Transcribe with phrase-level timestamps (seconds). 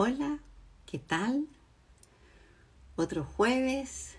[0.00, 0.38] Hola,
[0.86, 1.48] ¿qué tal?
[2.94, 4.14] Otro jueves,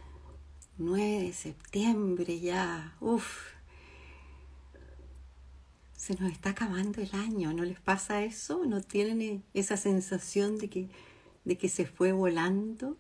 [0.78, 2.98] 9 de septiembre ya.
[3.00, 3.54] Uf.
[5.96, 8.66] Se nos está acabando el año, ¿no les pasa eso?
[8.66, 10.90] ¿No tienen esa sensación de que,
[11.46, 12.98] de que se fue volando?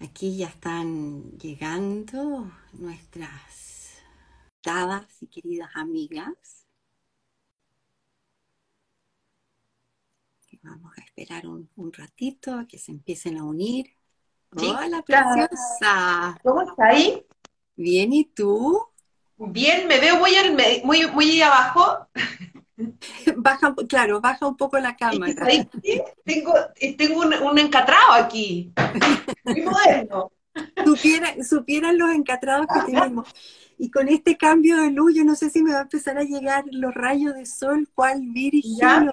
[0.00, 4.02] Aquí ya están llegando nuestras
[4.62, 6.65] dadas y queridas amigas.
[10.66, 13.86] Vamos a esperar un, ratito a que se empiecen a unir.
[14.50, 16.40] Hola, preciosa.
[16.42, 17.24] ¿Cómo está ahí?
[17.76, 18.82] Bien, ¿y tú?
[19.36, 20.32] Bien, me veo muy,
[20.82, 22.08] muy, muy abajo.
[23.36, 25.46] Baja, claro, baja un poco la cámara.
[26.24, 26.52] tengo,
[26.98, 28.72] tengo un, encatrado aquí.
[29.44, 30.32] Muy moderno.
[31.42, 33.28] Supieran, los encatrados que tenemos.
[33.78, 36.24] Y con este cambio de luz, yo no sé si me va a empezar a
[36.24, 39.10] llegar los rayos de sol, cuál virgen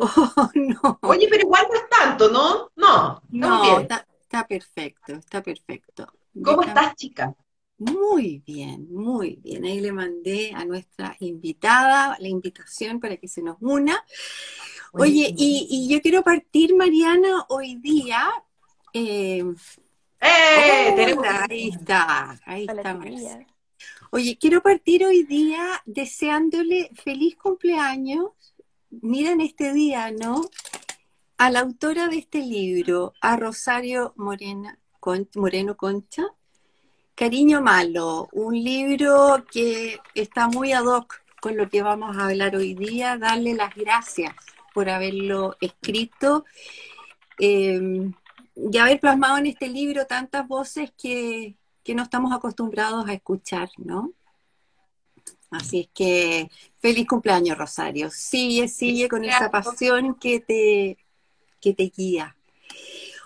[0.00, 0.98] Oh, no.
[1.02, 2.70] Oye, pero igual no es tanto, ¿no?
[2.76, 6.06] No, no, Está, perfecto, está perfecto.
[6.42, 7.34] ¿Cómo estás, chica?
[7.78, 9.64] Muy bien, muy bien.
[9.64, 14.04] Ahí le mandé a nuestra invitada la invitación para que se nos una.
[14.92, 18.30] Oye, y, yo quiero partir, Mariana, hoy día.
[18.92, 19.44] Eh,
[20.20, 21.16] ¡Eh!
[21.48, 23.46] ahí está, ahí está María.
[24.12, 28.49] Oye, quiero partir hoy día deseándole feliz cumpleaños
[28.90, 30.42] miren este día, ¿no?
[31.38, 36.24] A la autora de este libro, a Rosario Moreno Concha,
[37.14, 42.56] Cariño Malo, un libro que está muy ad hoc con lo que vamos a hablar
[42.56, 44.34] hoy día, darle las gracias
[44.74, 46.44] por haberlo escrito
[47.38, 48.12] em,
[48.56, 53.70] y haber plasmado en este libro tantas voces que, que no estamos acostumbrados a escuchar,
[53.78, 54.12] ¿no?
[55.50, 58.10] Así es que feliz cumpleaños, Rosario.
[58.10, 60.96] Sigue, sigue con esa pasión que te,
[61.60, 62.36] que te guía.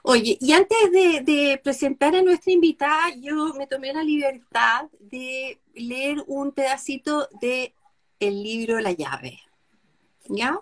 [0.03, 6.23] Oye, y antes de, presentar a nuestra invitada, yo me tomé la libertad de leer
[6.27, 7.75] un pedacito de
[8.21, 9.41] el libro La llave.
[10.27, 10.61] ¿Ya?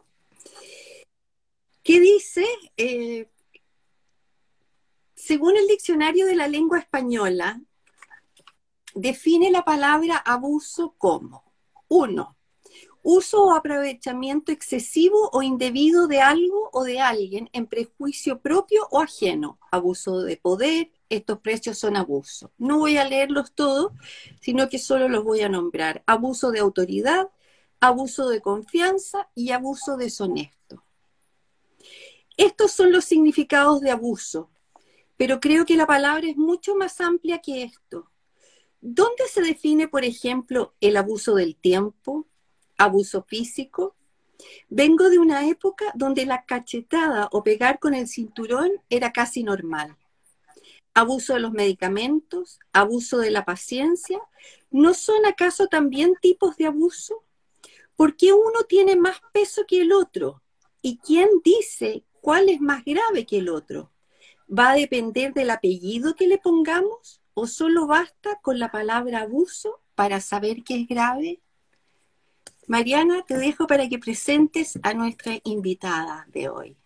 [1.82, 2.44] ¿Qué dice?
[2.76, 3.28] Eh,
[5.14, 7.60] según el diccionario de la lengua española,
[8.94, 11.51] define la palabra abuso como
[11.92, 12.38] uno,
[13.02, 19.00] uso o aprovechamiento excesivo o indebido de algo o de alguien en prejuicio propio o
[19.00, 19.58] ajeno.
[19.70, 22.50] Abuso de poder, estos precios son abuso.
[22.56, 23.92] No voy a leerlos todos,
[24.40, 26.02] sino que solo los voy a nombrar.
[26.06, 27.28] Abuso de autoridad,
[27.78, 30.82] abuso de confianza y abuso deshonesto.
[32.38, 34.48] Estos son los significados de abuso,
[35.18, 38.11] pero creo que la palabra es mucho más amplia que esto.
[38.84, 42.26] ¿Dónde se define, por ejemplo, el abuso del tiempo,
[42.76, 43.94] abuso físico?
[44.70, 49.96] Vengo de una época donde la cachetada o pegar con el cinturón era casi normal.
[50.94, 54.20] Abuso de los medicamentos, abuso de la paciencia,
[54.72, 57.22] ¿no son acaso también tipos de abuso?
[57.94, 60.42] ¿Por qué uno tiene más peso que el otro?
[60.82, 63.92] ¿Y quién dice cuál es más grave que el otro?
[64.50, 67.21] ¿Va a depender del apellido que le pongamos?
[67.34, 71.40] ¿O solo basta con la palabra abuso para saber que es grave?
[72.66, 76.76] Mariana, te dejo para que presentes a nuestra invitada de hoy.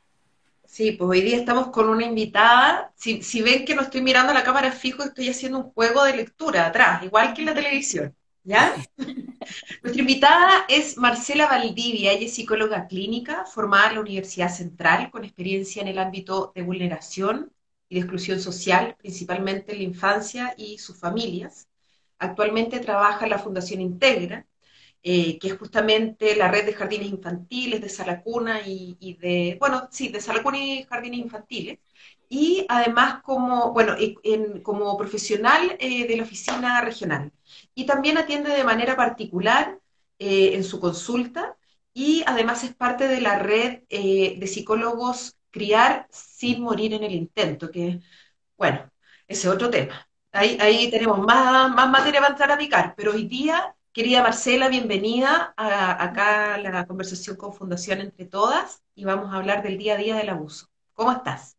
[0.65, 2.93] Sí, pues hoy día estamos con una invitada.
[2.97, 6.67] Si, ven que no estoy mirando la cámara fijo, estoy haciendo un juego de lectura
[6.67, 8.15] atrás, igual que en la televisión.
[8.45, 8.75] ¿Ya?
[9.83, 15.25] Nuestra invitada es Marcela Valdivia, ella es psicóloga clínica, formada en la Universidad Central, con
[15.25, 17.53] experiencia en el ámbito de vulneración,
[17.89, 21.69] y de exclusión social, principalmente en la infancia y sus familias.
[22.19, 24.47] Actualmente trabaja en la Fundación Integra,
[25.03, 30.09] eh, que es justamente la red de jardines infantiles de Salacuna y, de, bueno, sí,
[30.09, 31.79] de Salacuna y jardines infantiles.
[32.29, 33.95] Y además como, bueno,
[34.65, 37.33] como profesional eh, de la oficina regional.
[37.75, 39.79] Y también atiende de manera particular
[40.19, 41.57] eh, en su consulta
[41.95, 47.71] y además es parte de la red de psicólogos criar sin morir en el intento,
[47.71, 48.01] que,
[48.59, 48.91] bueno,
[49.27, 50.07] ese es otro tema.
[50.31, 55.55] Ahí, ahí tenemos más, más materia para a picar, pero hoy día, querida Marcela, bienvenida
[55.57, 59.95] a, acá a la conversación con Fundación Entre Todas y vamos a hablar del día
[59.95, 60.67] a día del abuso.
[60.93, 61.57] ¿Cómo estás?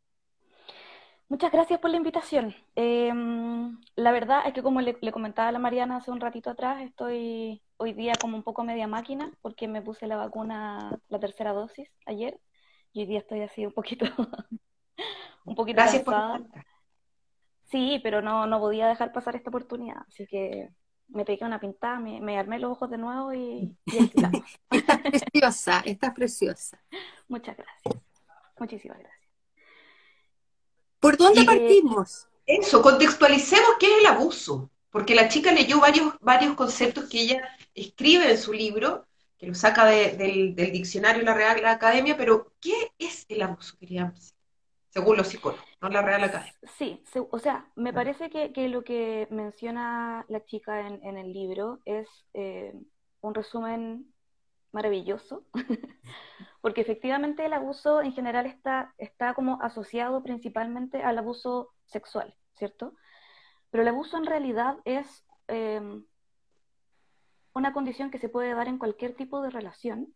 [1.28, 2.56] Muchas gracias por la invitación.
[2.76, 6.52] Em, la verdad es que como le, le, comentaba a la Mariana hace un ratito
[6.52, 11.20] atrás, estoy hoy día como un poco media máquina porque me puse la vacuna, la
[11.20, 12.40] tercera dosis ayer
[13.02, 14.06] hoy día estoy así un poquito,
[15.46, 16.66] un poquito Gracias cansada.
[17.70, 20.70] Sí, pero no, no podía dejar pasar esta oportunidad, así que
[21.10, 24.32] me pegué una pintada, me, armé los ojos de nuevo y, Estás
[25.02, 26.82] preciosa, estás preciosa.
[27.28, 28.04] Muchas gracias.
[28.60, 29.30] Muchísimas gracias.
[31.00, 32.28] ¿Por dónde partimos?
[32.46, 37.50] Eso, contextualicemos qué es el abuso, porque la chica leyó varios, varios conceptos que ella
[37.76, 39.06] escribe en su libro,
[39.38, 44.34] que lo saca del, diccionario la Real Academia, pero ¿qué es el abuso, queríamos?
[44.90, 46.54] Según los psicólogos, no la Real Academia.
[46.78, 52.08] Sí, o sea, me parece que, lo que menciona la chica en, el libro es
[52.34, 52.74] eh,
[53.22, 54.12] un resumen
[54.72, 55.46] maravilloso,
[56.62, 62.94] porque efectivamente el abuso en general está, está como asociado principalmente al abuso sexual, ¿cierto?
[63.70, 66.06] Pero el abuso en realidad es em,
[67.58, 70.14] una condición que se puede dar en cualquier tipo de relación,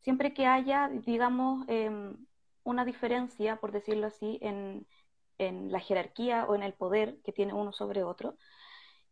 [0.00, 2.16] siempre que haya, digamos, em,
[2.64, 4.86] una diferencia, por decirlo así, en,
[5.38, 8.36] en la jerarquía o en el poder que tiene uno sobre otro,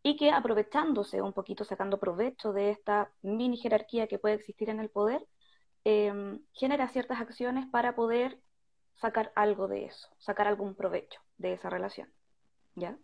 [0.03, 4.81] y que aprovechándose un poquito, sacando provecho de esta mini jerarquía que puede existir en
[4.81, 5.27] el poder,
[5.85, 8.41] em, genera ciertas acciones para poder
[8.97, 12.13] sacar algo de eso, sacar algún provecho de esa relación.
[12.75, 12.99] ¿Ya?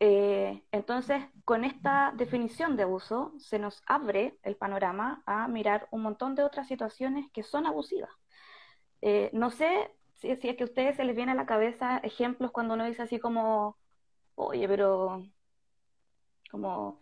[0.00, 6.02] Eh, entonces, con esta definición de abuso, se nos abre el panorama a mirar un
[6.02, 8.10] montón de otras situaciones que son abusivas.
[9.02, 11.98] Eh, no sé si, si, es que a ustedes se les viene a la cabeza
[11.98, 13.76] ejemplos cuando uno dice así como,
[14.36, 15.24] oye, pero
[16.50, 17.00] como,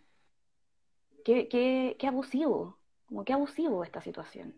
[1.24, 4.54] qué, qué, qué abusivo, como qué abusivo esta situación.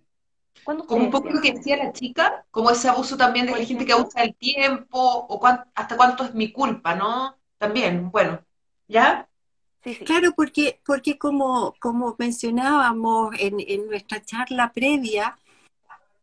[0.64, 3.86] Como un poco lo que decía la chica, como ese abuso también de la gente
[3.86, 5.40] que abusa del tiempo, o
[5.74, 7.37] hasta cuánto es mi culpa, ¿no?
[7.58, 8.40] También, bueno,
[8.86, 9.28] ¿ya?
[9.84, 10.04] Sí, sí.
[10.04, 15.36] Claro, porque, porque como, como mencionábamos en, en nuestra charla previa,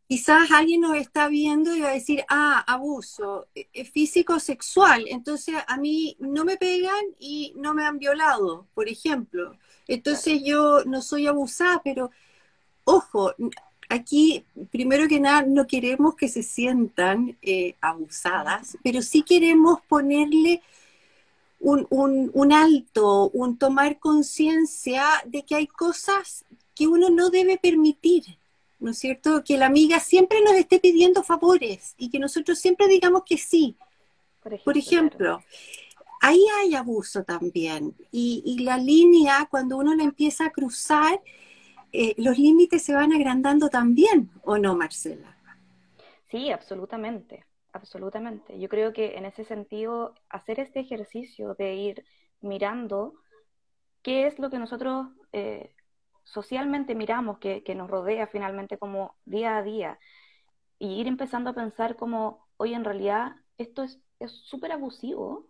[0.07, 5.55] quizás alguien nos está viendo y va a decir, ah, abuso eh, físico sexual, entonces
[5.67, 9.57] a mí no me pegan y no me han violado, por ejemplo.
[9.87, 12.11] Entonces yo no soy abusada, pero
[12.83, 13.33] ojo,
[13.89, 20.61] aquí primero que nada no queremos que se sientan eh, abusadas, pero sí queremos ponerle
[21.59, 27.57] un, un, un alto, un tomar conciencia de que hay cosas que uno no debe
[27.57, 28.37] permitir
[28.79, 29.43] ¿no es cierto?
[29.43, 33.75] Que la amiga siempre nos esté pidiendo favores y que nosotros siempre digamos que sí.
[34.63, 35.43] Por ejemplo,
[36.21, 37.95] ahí hay abuso también.
[38.11, 41.19] Y, la línea, cuando uno la empieza a cruzar,
[41.91, 45.35] eh, los límites se van agrandando también, ¿o no, Marcela?
[46.29, 47.43] Sí, absolutamente,
[47.75, 48.57] absolutamente.
[48.59, 52.05] Yo creo que en ese sentido, hacer este ejercicio de ir
[52.41, 53.15] mirando
[54.01, 55.75] qué es lo que nosotros eh,
[56.23, 59.99] socialmente miramos que, nos rodea finalmente como día a día
[60.79, 65.49] y ir empezando a pensar como, oye, en realidad esto es súper abusivo,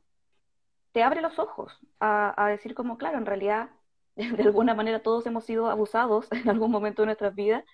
[0.93, 3.69] te abre los ojos a, decir como, claro, en realidad
[4.15, 7.65] de alguna manera todos hemos sido abusados en algún momento de nuestras vidas,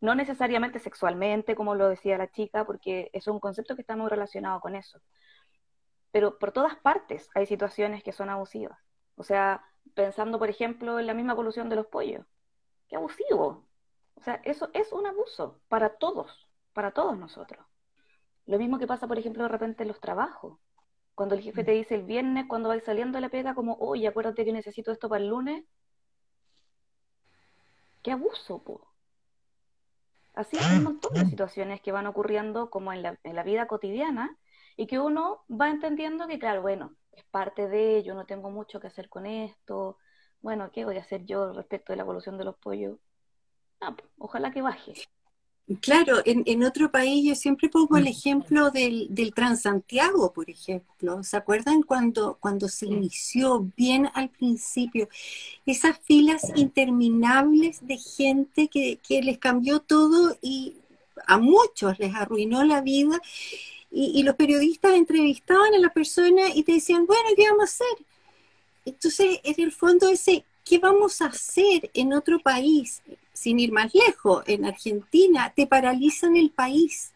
[0.00, 4.08] no necesariamente sexualmente, como lo decía la chica, porque es un concepto que está muy
[4.08, 5.00] relacionado con eso.
[6.10, 8.78] Pero por todas partes hay situaciones que son abusivas.
[9.16, 9.64] O sea,
[9.94, 12.26] pensando, por ejemplo, en la misma evolución de los pollos
[12.90, 13.66] qué abusivo.
[14.16, 17.64] O sea, eso es un abuso para todos, para todos nosotros.
[18.46, 20.58] Lo mismo que pasa, por ejemplo, de repente en los trabajos.
[21.14, 24.08] Cuando el jefe te dice el viernes, cuando vais saliendo de la pega, como, oye,
[24.08, 25.64] acuérdate que necesito esto para el lunes.
[28.02, 28.89] Qué abuso, po.
[30.34, 33.66] Así hay un montón de situaciones que van ocurriendo como en la, en la vida
[33.66, 34.36] cotidiana
[34.76, 38.80] y que uno va entendiendo que, claro, bueno, es parte de ello, no tengo mucho
[38.80, 39.98] que hacer con esto,
[40.40, 42.98] bueno, ¿qué voy a hacer yo respecto de la evolución de los pollos?
[43.80, 44.94] Ah, ojalá que baje.
[45.80, 51.22] Claro, en, otro país yo siempre pongo el ejemplo del, del Transantiago, por ejemplo.
[51.22, 55.08] ¿Se acuerdan cuando, cuando se inició bien al principio?
[55.64, 60.74] Esas filas interminables de gente que, que les cambió todo y
[61.26, 63.20] a muchos les arruinó la vida.
[63.92, 67.64] Y, y, los periodistas entrevistaban a la persona y te decían, bueno, ¿qué vamos a
[67.64, 68.06] hacer?
[68.84, 73.02] Entonces, en el fondo ese, ¿qué vamos a hacer en otro país?
[73.40, 77.10] Sin ir más lejos, en Argentina, te paralizan el país.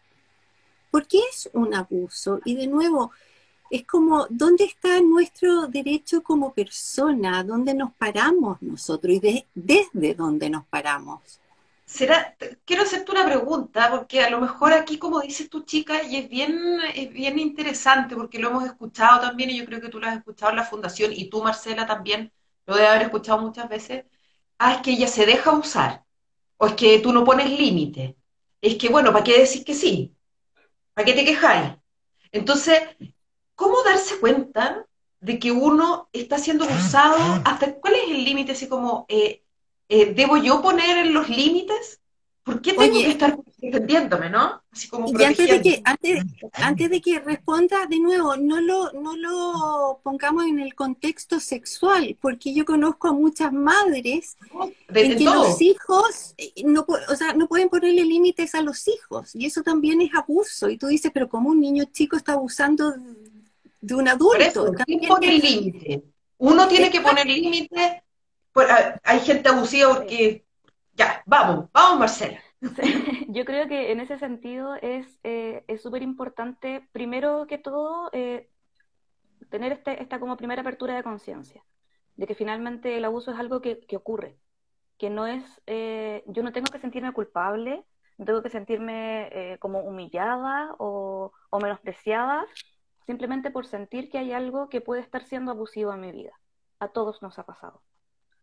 [0.89, 2.39] Porque es un abuso.
[2.45, 3.11] Y de nuevo,
[3.69, 7.43] es como, ¿dónde está nuestro derecho como persona?
[7.43, 9.13] ¿Dónde nos paramos nosotros?
[9.13, 11.39] Y desde dónde nos paramos.
[11.85, 16.15] Será, quiero hacerte una pregunta, porque a lo mejor aquí, como dices tu chica, y
[16.15, 19.99] es bien, es bien interesante, porque lo hemos escuchado también, y yo creo que tú
[19.99, 22.31] lo has escuchado en la fundación, y tú, Marcela, también
[22.65, 24.05] lo debe haber escuchado muchas veces.
[24.57, 26.04] Ah, es que ella se deja usar,
[26.57, 28.15] o es que tú no pones límite.
[28.61, 30.13] Es que, bueno, ¿para qué decir que sí?
[30.93, 31.73] ¿Para qué te quejáis?
[32.31, 32.79] Entonces,
[33.55, 34.85] ¿cómo darse cuenta
[35.19, 39.41] de que uno está siendo usado, hasta cuál es el límite, así como, eh,
[39.89, 42.01] eh, ¿debo yo poner los límites?
[42.45, 44.61] ¿Por qué tengo que estar defendiéndome, no?
[44.71, 46.23] Así como y antes de, que, antes,
[46.53, 52.15] antes de que responda de nuevo, no lo, no lo pongamos en el contexto sexual,
[52.21, 54.37] porque yo conozco a muchas madres
[54.89, 59.33] en que los hijos eh, no, o sea, no pueden ponerle límites a los hijos,
[59.33, 60.69] y eso también es abuso.
[60.69, 62.93] Y tú dices, pero ¿cómo un niño chico está abusando
[63.81, 64.71] de un adulto?
[64.85, 66.03] ¿Quién pone límite?
[66.37, 68.03] Uno tiene que poner límite.
[68.53, 70.44] Pues, ah, hay gente abusiva porque
[70.95, 72.39] ya, vamos, vamos Marcela.
[73.29, 78.49] Yo creo que en ese sentido es eh, súper importante, primero que todo, eh,
[79.49, 81.63] tener este, esta como primera apertura de conciencia,
[82.15, 84.37] de que finalmente el abuso es algo que, ocurre,
[84.97, 87.85] que no es, eh, yo no tengo que sentirme culpable,
[88.17, 92.45] no tengo que sentirme como humillada o, o menospreciada,
[93.05, 96.31] simplemente por sentir que hay algo que puede estar siendo abusivo en mi vida.
[96.79, 97.81] A todos nos ha pasado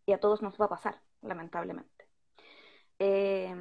[0.05, 1.92] y a todos nos va a pasar, lamentablemente.
[2.99, 3.55] Eh,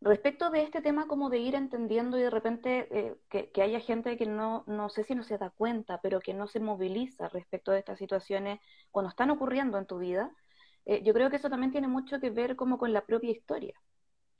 [0.00, 3.16] respecto de este tema como de ir entendiendo y de repente eh,
[3.52, 6.46] que, haya gente que no, no sé si no se da cuenta, pero que no
[6.46, 10.30] se moviliza respecto de estas situaciones cuando están ocurriendo en tu vida,
[10.84, 13.74] eh, yo creo que eso también tiene mucho que ver como con la propia historia,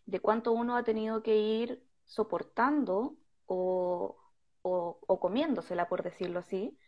[0.06, 4.16] de cuánto uno ha tenido que ir soportando o,
[4.62, 6.78] o, comiéndosela, por decirlo así,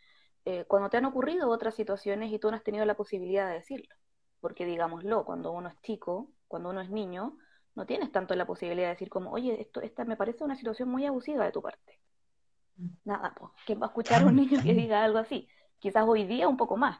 [0.68, 3.94] cuando te han ocurrido otras situaciones y tú no has tenido la posibilidad de decirlo.
[4.40, 7.36] Porque digámoslo, cuando uno es chico, cuando uno es niño,
[7.74, 10.88] no tienes tanto la posibilidad de decir como, oye, esto, esta me parece una situación
[10.88, 12.00] muy abusiva de tu parte.
[12.76, 12.88] Mm.
[13.04, 15.48] Nada, pues, ¿quién va a escuchar a un niño que diga algo así?
[15.78, 16.98] Quizás hoy día un poco más,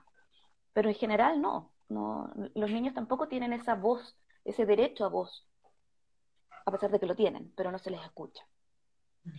[0.73, 1.73] pero en general no.
[1.89, 5.47] no los niños tampoco tienen esa voz, ese derecho a voz,
[6.67, 8.47] a pesar de que lo tienen, pero no se les escucha.
[9.25, 9.31] Mm.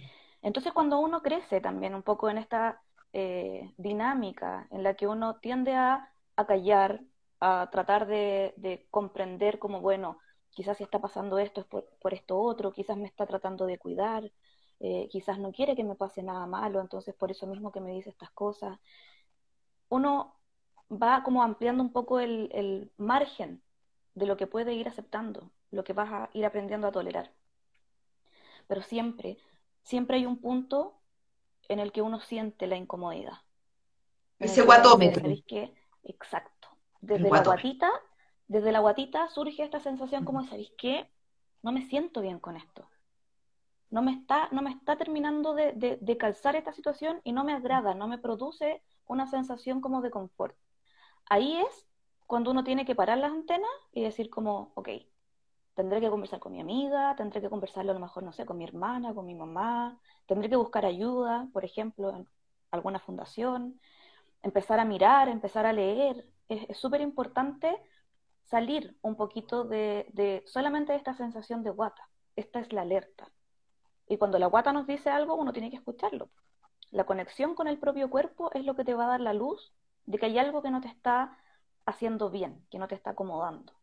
[0.41, 2.81] Entonces cuando uno crece también un poco en esta
[3.13, 7.01] eh, dinámica en la que uno tiende a, a callar,
[7.39, 10.19] a tratar de, comprender como, bueno,
[10.51, 14.31] quizás si está pasando esto es por, esto otro, quizás me está tratando de cuidar,
[14.79, 17.91] eh, quizás no quiere que me pase nada malo, entonces por eso mismo que me
[17.91, 18.79] dice estas cosas.
[19.89, 20.35] Uno
[20.91, 23.61] va como ampliando un poco el, el margen
[24.15, 27.31] de lo que puede ir aceptando, lo que vas a ir aprendiendo a tolerar.
[28.67, 29.37] Pero siempre,
[29.83, 30.95] siempre hay un punto
[31.69, 33.41] en el que uno siente la incomodidad.
[34.39, 35.23] Ese guatómetro.
[36.03, 36.56] Exacto
[37.01, 37.89] desde la guatita,
[38.47, 41.09] desde la guatita surge esta sensación como, ¿sabéis qué?
[41.61, 42.89] No me siento bien con esto.
[43.89, 47.93] No me está, no me está terminando de, calzar esta situación y no me agrada,
[47.93, 50.55] no me produce una sensación como de confort.
[51.29, 51.87] Ahí es
[52.25, 54.89] cuando uno tiene que parar las antenas y decir como, ok,
[55.73, 58.57] tendré que conversar con mi amiga, tendré que conversarlo a lo mejor, no sé, con
[58.57, 62.27] mi hermana, con mi mamá, tendré que buscar ayuda, por ejemplo, en
[62.71, 63.79] alguna fundación,
[64.41, 67.77] empezar a mirar, empezar a leer, es súper importante
[68.47, 72.09] salir un poquito de, solamente de esta sensación de guata.
[72.35, 73.29] Esta es la alerta.
[74.07, 76.29] Y cuando la guata nos dice algo, uno tiene que escucharlo.
[76.91, 79.73] La conexión con el propio cuerpo es lo que te va a dar la luz
[80.05, 81.37] de que hay algo que no te está
[81.85, 83.73] haciendo bien, que no te está acomodando.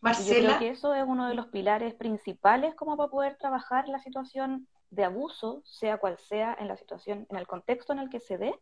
[0.00, 0.38] Marcela.
[0.38, 3.98] yo creo que eso es uno de los pilares principales como para poder trabajar la
[3.98, 8.20] situación de abuso, sea cual sea en la situación, en el contexto en el que
[8.20, 8.54] se dé.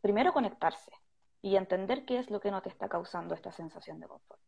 [0.00, 0.92] Primero conectarse,
[1.42, 4.40] y entender qué es lo que no te está causando esta sensación de confort.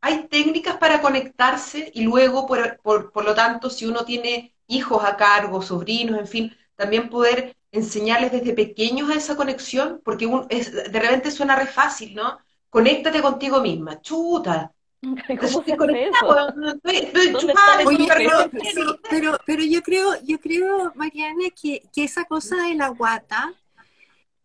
[0.00, 5.60] Hay técnicas para conectarse y luego, por, lo tanto, si uno tiene hijos a cargo,
[5.60, 11.56] sobrinos, en fin, también poder enseñarles desde pequeños a esa conexión, porque de repente suena
[11.56, 12.38] re fácil, ¿no?
[12.68, 14.72] Conéctate contigo misma, chuta.
[15.02, 15.76] ¿Cómo se
[19.10, 23.52] pero, pero, yo creo, yo creo, Mariana, que, que esa cosa de la guata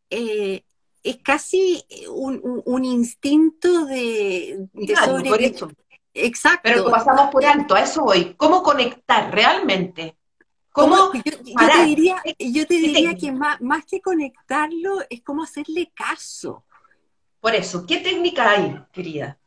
[0.10, 0.65] eh,
[1.06, 5.74] es casi eh, un, instinto de, de
[6.16, 6.62] Exacto.
[6.64, 8.34] Pero pasamos por alto, a eso voy.
[8.36, 10.18] ¿Cómo conectar realmente?
[10.72, 15.92] ¿Cómo yo, te diría, yo te diría que más, más, que conectarlo es como hacerle
[15.94, 16.66] caso.
[17.40, 19.38] Por eso, ¿qué técnica hay, querida?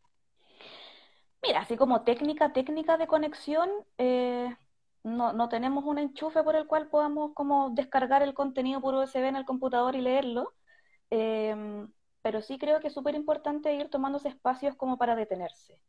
[1.43, 4.55] Mira, así como técnica, técnica de conexión, eh,
[5.03, 9.25] no, no, tenemos un enchufe por el cual podamos como descargar el contenido por USB
[9.25, 10.55] en el computador y leerlo.
[11.11, 11.91] Em,
[12.23, 15.81] pero sí creo que es súper importante ir tomándose espacios como para detenerse.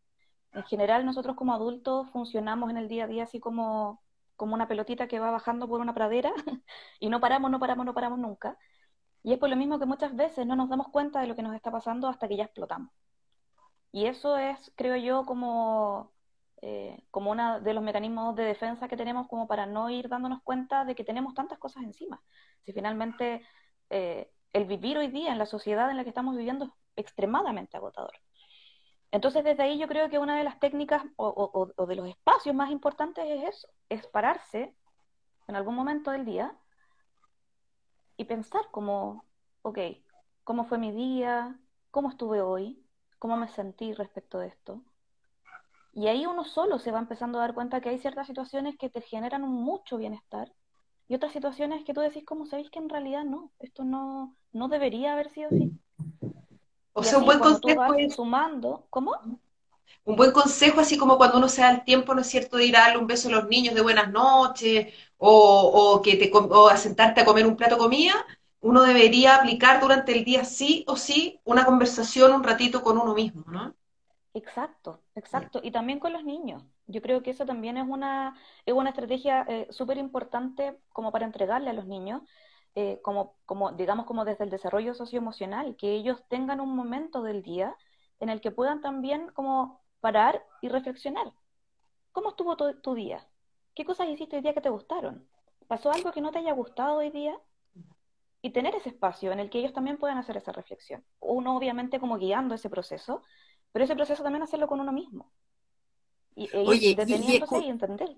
[0.53, 4.03] En general, nosotros como adultos funcionamos en el día a día así como,
[4.35, 6.31] como una pelotita que va bajando por una pradera
[6.99, 8.57] y no paramos, no paramos, no paramos nunca.
[9.23, 11.43] Y es por lo mismo que muchas veces no nos damos cuenta de lo que
[11.43, 12.91] nos está pasando hasta que ya explotamos.
[13.91, 16.13] Y eso es, creo yo, como,
[16.61, 20.41] eh, como uno de los mecanismos de defensa que tenemos como para no ir dándonos
[20.43, 22.21] cuenta de que tenemos tantas cosas encima.
[22.65, 23.43] Si finalmente
[23.89, 27.77] eh, el vivir hoy día en la sociedad en la que estamos viviendo es extremadamente
[27.77, 28.13] agotador.
[29.11, 32.69] Entonces, desde ahí yo creo que una de las técnicas o, de los espacios más
[32.69, 34.75] importantes es eso, es pararse
[35.47, 36.55] en algún momento del día
[38.17, 39.25] y pensar como,
[39.63, 39.79] ok,
[40.43, 41.59] ¿cómo fue mi día?
[41.89, 42.85] ¿Cómo estuve hoy?
[43.17, 44.83] ¿Cómo me sentí respecto de esto?
[45.93, 48.89] Y ahí uno solo se va empezando a dar cuenta que hay ciertas situaciones que
[48.89, 50.53] te generan mucho bienestar
[51.07, 54.67] y otras situaciones que tú decís, como sabéis que en realidad no, esto no, no
[54.67, 55.71] debería haber sido así.
[56.93, 58.15] O sea, un buen consejo es...
[58.15, 59.13] sumando, ¿cómo?
[60.03, 62.65] Un buen consejo, así como cuando uno se da el tiempo, ¿no es cierto?, de
[62.65, 66.67] ir a darle un beso a los niños de buenas noches, o, que te, o
[66.67, 68.13] a sentarte a comer un plato de comida,
[68.61, 73.13] uno debería aplicar durante el día sí o sí una conversación un ratito con uno
[73.13, 73.73] mismo, ¿no?
[74.33, 75.59] Exacto, exacto.
[75.63, 76.63] Y también con los niños.
[76.87, 81.25] Yo creo que eso también es una, es una estrategia eh, súper importante como para
[81.25, 82.21] entregarle a los niños,
[82.75, 87.41] eh, como, como, digamos, como desde el desarrollo socioemocional, que ellos tengan un momento del
[87.41, 87.75] día
[88.19, 91.31] en el que puedan también como parar y reflexionar.
[92.11, 93.27] ¿Cómo estuvo tu, día?
[93.75, 95.27] ¿Qué cosas hiciste hoy día que te gustaron?
[95.67, 97.37] ¿Pasó algo que no te haya gustado hoy día?
[98.41, 101.03] Y tener ese espacio en el que ellos también puedan hacer esa reflexión.
[101.19, 103.21] Uno obviamente como guiando ese proceso,
[103.71, 105.31] pero ese proceso también hacerlo con uno mismo.
[106.35, 108.15] Y, Oye, deteniéndose y, entender.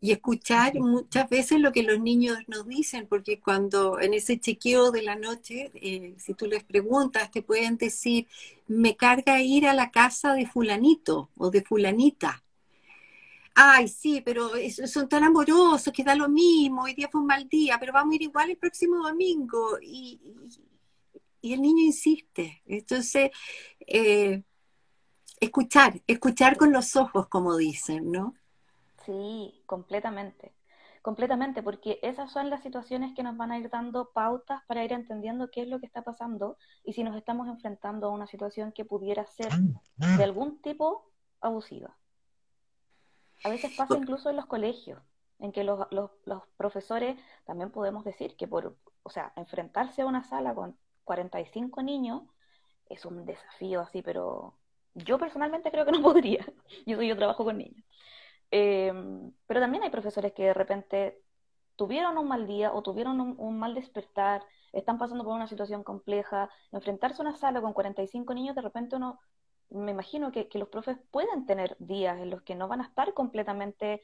[0.00, 4.92] Y escuchar muchas veces lo que los niños nos dicen, porque cuando en ese chequeo
[4.92, 8.28] de la noche, eh, si tú les preguntas, te pueden decir,
[8.68, 12.44] me carga ir a la casa de fulanito o de fulanita.
[13.54, 14.50] Ay, sí, pero
[14.86, 18.12] son tan amorosos que da lo mismo, hoy día fue un mal día, pero vamos
[18.12, 19.78] a ir igual el próximo domingo.
[19.82, 20.20] Y,
[21.40, 22.62] y el niño insiste.
[22.66, 23.30] Entonces,
[23.86, 24.42] eh,
[25.40, 28.37] escuchar, escuchar con los ojos, como dicen, ¿no?
[29.08, 30.52] Sí, completamente,
[31.00, 34.92] completamente, porque esas son las situaciones que nos van a ir dando pautas para ir
[34.92, 38.70] entendiendo qué es lo que está pasando y si nos estamos enfrentando a una situación
[38.70, 39.50] que pudiera ser
[39.96, 41.10] de algún tipo
[41.40, 41.96] abusiva.
[43.44, 45.00] A veces pasa incluso en los colegios,
[45.38, 50.06] en que los, los, los profesores también podemos decir que por, o sea, enfrentarse a
[50.06, 52.24] una sala con 45 niños
[52.90, 54.52] es un desafío así, pero
[54.92, 56.44] yo personalmente creo que no podría.
[56.84, 57.86] Yo, yo trabajo con niños.
[58.50, 58.92] Eh,
[59.46, 61.22] pero también hay profesores que de repente
[61.78, 66.50] tuvieron un mal día o tuvieron un, mal despertar, están pasando por una situación compleja.
[66.72, 69.20] Enfrentarse a una sala con 45 niños, de repente uno,
[69.70, 73.14] me imagino que, los profes pueden tener días en los que no van a estar
[73.14, 74.02] completamente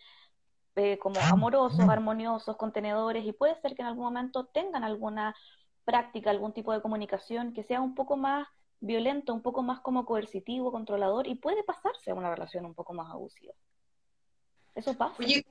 [0.77, 5.35] eh, como amorosos, armoniosos, contenedores, y puede ser que en algún momento tengan alguna
[5.85, 8.47] práctica, algún tipo de comunicación que sea un poco más
[8.79, 12.93] violento, un poco más como coercitivo, controlador, y puede pasarse a una relación un poco
[12.95, 13.53] más abusiva.
[14.75, 15.15] Eso pasa.
[15.19, 15.45] Oye,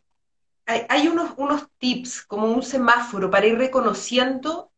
[0.65, 4.71] hay, unos, unos tips, como un semáforo, para ir reconociendo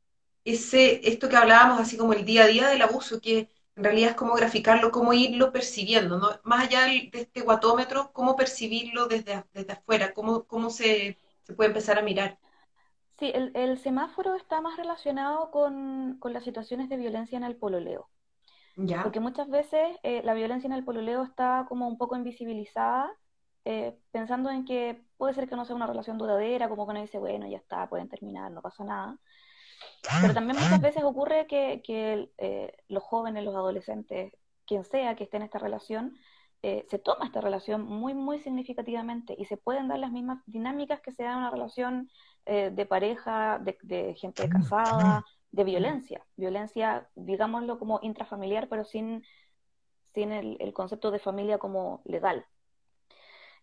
[0.44, 4.12] ese, esto que hablábamos, así como el día a día del abuso, que en realidad
[4.12, 6.30] es como graficarlo, cómo irlo percibiendo, ¿no?
[6.44, 11.70] Más allá de este guatómetro, cómo percibirlo desde, desde afuera, cómo, cómo se, se puede
[11.70, 12.38] empezar a mirar.
[13.20, 17.56] Sí, el, el semáforo está más relacionado con, con, las situaciones de violencia en el
[17.56, 18.10] pololeo.
[19.04, 23.10] Porque muchas veces eh, la violencia en el pololeo está como un poco invisibilizada,
[23.66, 27.02] eh, pensando en que puede ser que no sea una relación duradera, como que uno
[27.02, 29.18] dice, bueno, ya está, pueden terminar, no pasa nada.
[30.22, 34.34] Pero también muchas veces ocurre que, que eh, los jóvenes, los adolescentes,
[34.66, 36.18] quien sea que esté en esta relación,
[36.90, 41.12] se toma esta relación muy, muy significativamente y se pueden dar las mismas dinámicas que
[41.12, 42.10] se dan en una relación
[42.44, 45.24] de pareja, de, de gente casada,
[45.56, 49.24] de violencia, violencia, digámoslo como intrafamiliar, pero sin,
[50.14, 52.46] sin el, concepto de familia como legal.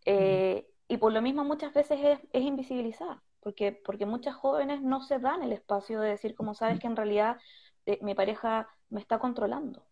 [0.04, 5.00] Eh, y por lo mismo muchas veces es, es, invisibilizada, porque, porque muchas jóvenes no
[5.02, 7.38] se dan el espacio de decir, como sabes que en realidad
[7.86, 9.86] eh, mi pareja me está controlando.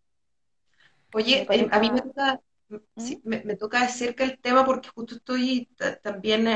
[1.12, 3.14] Oye, eh, a mí me toca, ¿Mm?
[3.24, 5.68] me, toca de cerca el tema porque justo estoy
[6.02, 6.46] también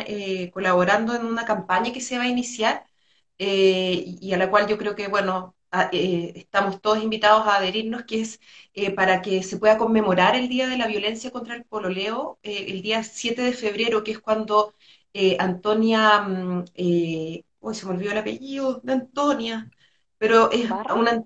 [0.53, 2.87] colaborando en una campaña que se va a iniciar
[3.39, 5.57] eh, y a la cual yo creo que, bueno,
[5.93, 8.41] eh, estamos todos invitados a adherirnos, que es
[8.75, 12.83] eh, para que se pueda conmemorar el Día de la Violencia contra el Pololeo, el
[12.83, 14.75] día 7 de febrero, que es cuando
[15.39, 16.65] Antonia, mm,
[17.61, 19.71] uy, se me olvidó el apellido de Antonia,
[20.19, 21.25] pero es una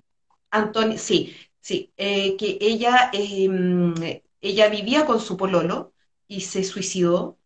[0.51, 3.93] Antonia, sí, sí, que ella, mm,
[4.41, 5.93] ella vivía con su pololo
[6.27, 7.37] y se suicidó.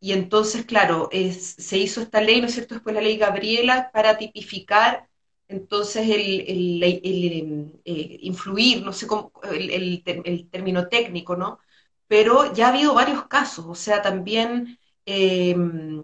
[0.00, 2.74] Y entonces, claro, se hizo esta ley, ¿no es cierto?
[2.74, 5.08] Después la ley Gabriela para tipificar
[5.50, 10.02] entonces el, eh, influir, no sé cómo, el,
[10.50, 11.58] término técnico, ¿no?
[12.06, 16.02] Pero ya ha habido varios casos, o sea, también, em,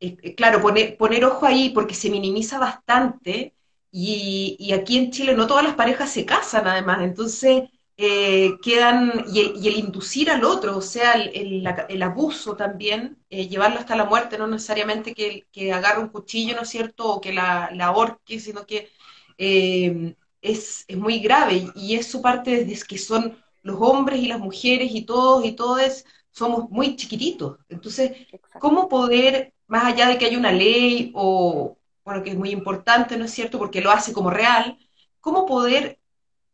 [0.00, 3.54] eh, claro, poner, poner ojo ahí porque se minimiza bastante
[3.92, 7.64] y, aquí en Chile no todas las parejas se casan además, entonces
[8.02, 13.94] eh, quedan, y el, inducir al otro, o sea, el, abuso también, eh, llevarlo hasta
[13.94, 17.68] la muerte, no necesariamente que, que agarre un cuchillo, ¿no es cierto?, o que la,
[17.74, 18.90] la ahorque, sino que
[19.36, 24.28] eh, es, es, muy grave y es su parte desde que son los hombres y
[24.28, 27.58] las mujeres y todos y todas somos muy chiquititos.
[27.68, 28.12] Entonces,
[28.60, 33.18] ¿cómo poder, más allá de que haya una ley o, bueno, que es muy importante,
[33.18, 34.78] ¿no es cierto?, porque lo hace como real,
[35.20, 35.98] ¿cómo poder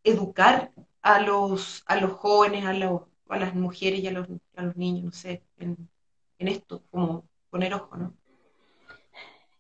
[0.02, 0.72] educar
[1.06, 5.04] a los, a los jóvenes, a, a las mujeres y a los, a los niños,
[5.04, 5.88] no sé, en,
[6.38, 8.12] esto, como poner ojo, ¿no?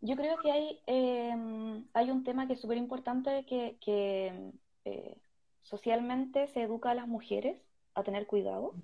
[0.00, 4.52] Yo creo que hay, em, hay un tema que es súper importante que, que
[4.84, 5.16] eh,
[5.62, 7.56] socialmente se educa a las mujeres
[7.94, 8.74] a tener cuidado,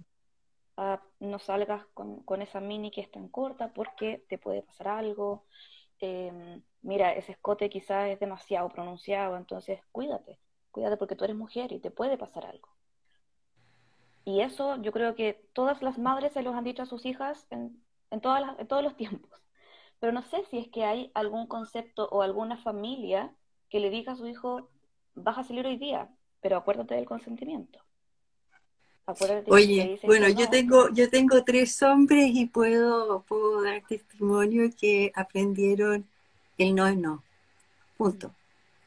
[0.77, 4.87] a no salgas con, con, esa mini que es tan corta porque te puede pasar
[4.87, 5.45] algo.
[5.99, 10.39] Em, mira, ese escote quizás es demasiado pronunciado, entonces cuídate,
[10.73, 12.69] cuídate porque tú eres mujer y te puede pasar algo.
[14.25, 17.47] Y eso yo creo que todas las madres se los han dicho a sus hijas
[17.51, 17.81] en,
[18.11, 19.31] en, todas en todos los tiempos.
[20.01, 23.33] Pero no sé si es que hay algún concepto o alguna familia
[23.69, 24.69] que le diga a su hijo,
[25.15, 26.09] vas a salir hoy día,
[26.41, 27.79] pero acuérdate del consentimiento.
[29.49, 36.07] Oye, bueno, yo tengo, yo tengo tres hombres y puedo, puedo dar testimonio que aprendieron
[36.57, 37.23] el no es no.
[37.97, 38.33] Punto.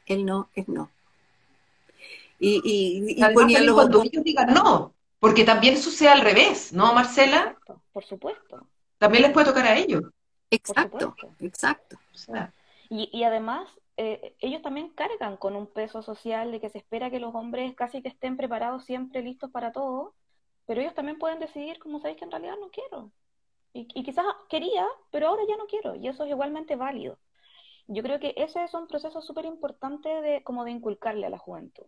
[0.06, 0.90] El no es no.
[2.38, 6.92] Y, y, y ponían los cuando ellos digan no, porque también sucede al revés, ¿no,
[6.92, 7.56] Marcela?
[7.92, 8.66] Por supuesto.
[8.98, 10.02] También les puede tocar a ellos.
[10.50, 11.98] Exacto, exacto.
[12.88, 17.10] y, y, además, eh, ellos también cargan con un peso social de que se espera
[17.10, 20.14] que los hombres casi que estén preparados siempre, listos para todo,
[20.66, 23.10] pero ellos también pueden decidir, como sabéis, que en realidad no quiero.
[23.72, 27.18] Y, y, quizás quería, pero ahora ya no quiero, y eso es igualmente válido.
[27.88, 31.38] Yo creo que ese es un proceso súper importante de, como de inculcarle a la
[31.38, 31.86] juventud,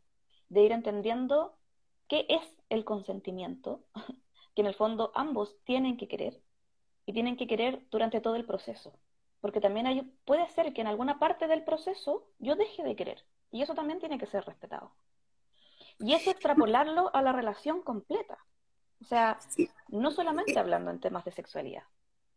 [0.48, 1.56] de ir entendiendo
[2.08, 3.84] qué es el consentimiento,
[4.54, 6.40] que en el fondo ambos tienen que querer,
[7.08, 8.92] y tienen que querer durante todo el proceso.
[9.40, 13.24] Porque también hay, puede ser que en alguna parte del proceso yo deje de querer.
[13.50, 14.92] Y eso también tiene que ser respetado.
[15.98, 18.36] Y eso extrapolarlo a la relación completa.
[19.00, 19.38] O sea,
[19.88, 21.84] no solamente eh, hablando en temas de sexualidad.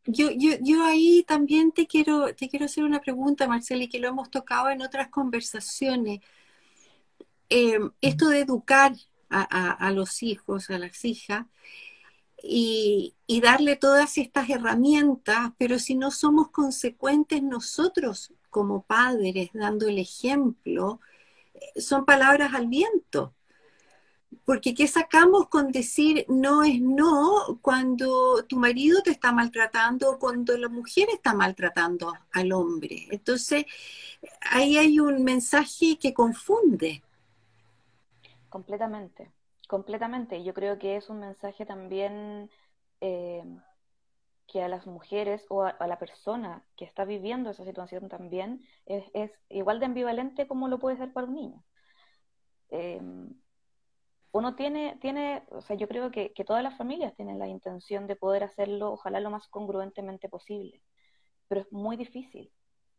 [0.05, 3.99] Yo, yo, yo ahí también te quiero, te quiero hacer una pregunta, Marcela, y que
[3.99, 6.21] lo hemos tocado en otras conversaciones.
[7.53, 8.93] Eh, esto de educar
[9.29, 11.47] a, los hijos, a las hijas,
[12.41, 19.97] y, darle todas estas herramientas, pero si no somos consecuentes nosotros como padres dando el
[19.99, 21.01] ejemplo,
[21.53, 23.33] eh, son palabras al viento.
[24.45, 30.19] Porque ¿qué sacamos con decir no es no cuando tu marido te está maltratando o
[30.19, 33.07] cuando la mujer está maltratando al hombre?
[33.11, 33.65] Entonces,
[34.41, 37.03] ahí hay un mensaje que confunde.
[38.51, 39.31] Completamente.
[39.69, 40.43] Completamente.
[40.43, 42.49] Yo creo que es un mensaje también
[42.99, 43.45] eh,
[44.45, 49.31] que a las mujeres o a, la persona que está viviendo esa situación también es,
[49.47, 51.63] igual de ambivalente como lo puede ser para un niño.
[52.69, 53.29] Em,
[54.33, 58.07] uno tiene, tiene, o sea, yo creo que, que, todas las familias tienen la intención
[58.07, 60.83] de poder hacerlo, ojalá lo más congruentemente posible,
[61.47, 62.51] pero es muy difícil,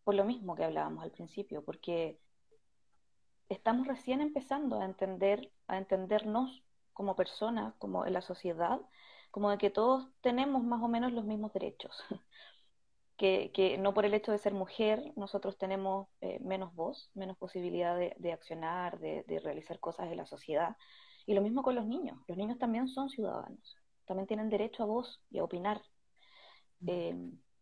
[0.05, 2.19] por lo mismo que hablábamos al principio, porque
[3.48, 8.81] estamos recién empezando a entender, a entendernos como personas, como en la sociedad,
[9.31, 11.96] como de que todos tenemos más o menos los mismos derechos.
[13.16, 17.37] que, que, no por el hecho de ser mujer nosotros tenemos eh, menos voz, menos
[17.37, 20.76] posibilidad de, accionar, de, realizar cosas en la sociedad.
[21.26, 22.18] Y lo mismo con los niños.
[22.26, 23.76] Los niños también son ciudadanos,
[24.07, 25.83] también tienen derecho a voz y a opinar.
[26.87, 27.14] Eh,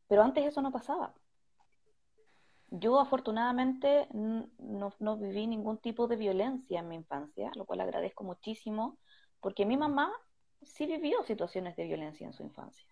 [0.09, 1.15] pero antes eso no pasaba.
[2.71, 8.97] Yo afortunadamente no, viví ningún tipo de violencia en mi infancia, lo cual agradezco muchísimo,
[9.41, 10.13] porque mi mamá
[10.63, 12.87] sí vivió situaciones de violencia en su infancia.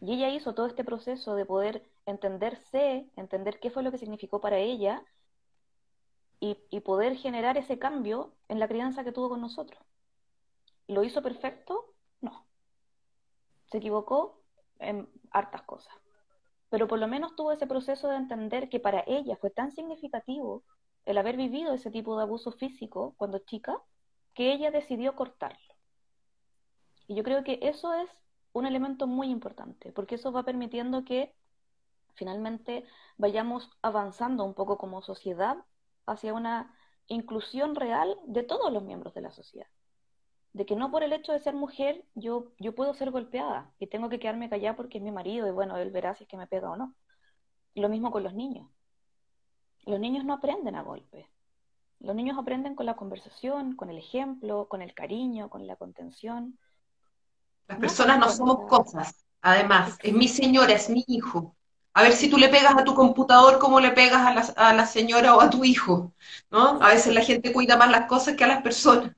[0.00, 4.40] Y ella hizo todo este proceso de poder entenderse, entender qué fue lo que significó
[4.40, 5.04] para ella
[6.40, 9.80] y, y poder generar ese cambio en la crianza que tuvo con nosotros.
[10.88, 11.94] ¿Lo hizo perfecto?
[12.20, 12.44] No.
[13.70, 14.42] Se equivocó
[14.80, 15.94] en hartas cosas
[16.74, 20.64] pero por lo menos tuvo ese proceso de entender que para ella fue tan significativo
[21.04, 23.80] el haber vivido ese tipo de abuso físico cuando chica,
[24.34, 25.76] que ella decidió cortarlo.
[27.06, 28.10] Y yo creo que eso es
[28.52, 31.32] un elemento muy importante, porque eso va permitiendo que
[32.14, 32.84] finalmente
[33.18, 35.58] vayamos avanzando un poco como sociedad
[36.06, 39.68] hacia una inclusión real de todos los miembros de la sociedad
[40.54, 43.88] de que no por el hecho de ser mujer yo, yo puedo ser golpeada y
[43.88, 46.36] tengo que quedarme callada porque es mi marido y bueno, él verá si es que
[46.36, 46.94] me pega o no.
[47.74, 48.68] lo mismo con los niños.
[49.86, 51.26] los niños no aprenden a golpes.
[52.00, 56.58] Los niños aprenden con la conversación, con el ejemplo, con el cariño, con la contención.
[57.68, 59.98] Las personas no somos cosas, además.
[60.02, 61.56] Es mi señora, es mi hijo.
[61.94, 64.74] A ver si tú le pegas a tu computador como le pegas a la, a
[64.74, 66.12] la señora o a tu hijo,
[66.50, 66.80] ¿no?
[66.82, 69.12] A veces la gente cuida más las cosas que a las personas.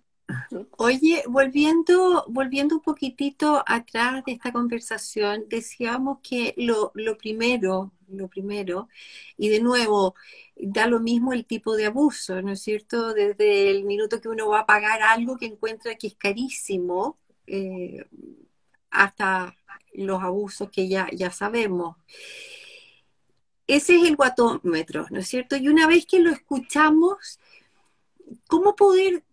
[0.79, 8.29] Oye, volviendo, volviendo un poquitito atrás de esta conversación, decíamos que lo, lo primero, lo
[8.29, 8.89] primero,
[9.37, 10.15] y de nuevo,
[10.57, 13.15] da lo mismo el tipo de abuso, ¿no es cierto?
[13.15, 18.05] Desde el minuto que uno va a pagar algo que encuentra que es carísimo, eh,
[18.91, 19.55] hasta
[19.95, 21.97] los abusos que ya, ya sabemos.
[23.67, 25.57] Ese es el guatómetro, ¿no es cierto?
[25.57, 27.41] Y una vez que lo escuchamos,
[28.47, 29.25] ¿cómo poder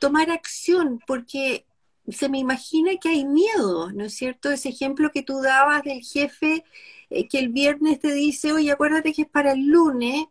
[0.00, 1.00] tomar acción?
[1.06, 1.66] Porque
[2.08, 4.50] se me imagina que hay miedo, ¿no es cierto?
[4.50, 6.64] Ese ejemplo que tú dabas del jefe
[7.10, 10.26] eh, que el viernes te dice, oye, acuérdate que es para el lunes,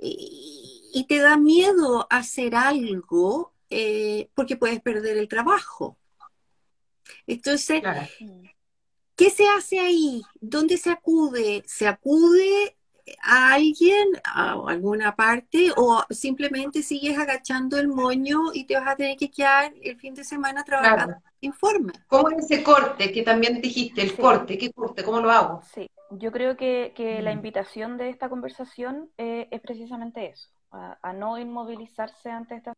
[0.00, 5.96] y, te da miedo hacer algo eh, porque puedes perder el trabajo.
[7.26, 7.82] Entonces,
[9.16, 10.22] ¿qué se hace ahí?
[10.40, 11.62] ¿Dónde se acude?
[11.66, 12.76] ¿Se acude
[13.22, 18.96] a alguien, a alguna parte, o simplemente sigues agachando el moño y te vas a
[18.96, 21.92] tener que quedar el fin de semana trabajando informe?
[22.06, 24.58] ¿Cómo es ese corte que también dijiste, el corte?
[24.58, 25.04] ¿Qué corte?
[25.04, 25.62] ¿Cómo lo hago?
[25.74, 27.36] Sí, yo creo que, que la mm.
[27.36, 32.72] invitación de esta conversación eh, es precisamente eso, a, no inmovilizarse ante esta...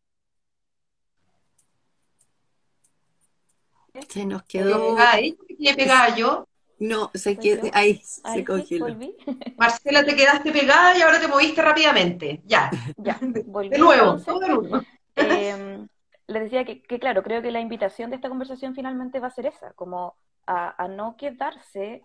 [4.09, 4.97] Se nos quedó...
[4.99, 6.47] Ahí, ¿le pegaba yo?
[6.81, 8.87] No, se quedó, ahí se congeló.
[9.59, 12.43] Marcela, te quedaste pegada y ahora te moviste rápidamente.
[12.45, 12.71] Ya.
[12.97, 13.69] Ya, volví.
[13.69, 14.81] De nuevo, todo de nuevo.
[15.17, 15.87] Eh,
[16.29, 19.33] le decía que, que, claro, creo que la invitación de esta conversación finalmente va a
[19.33, 20.15] ser esa, como
[20.47, 22.01] a, a no quedarse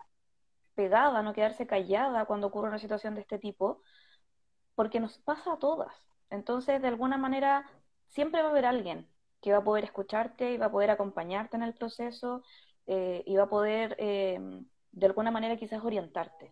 [0.73, 3.81] pegada, no quedarse callada cuando ocurre una situación de este tipo,
[4.73, 5.93] porque nos pasa a todas.
[6.29, 7.69] Entonces, de alguna manera,
[8.09, 9.07] siempre va a haber alguien
[9.41, 12.43] que va a poder escucharte y va a poder acompañarte en el proceso
[12.87, 14.39] eh, y va a poder, eh,
[14.91, 16.51] de alguna manera, quizás orientarte.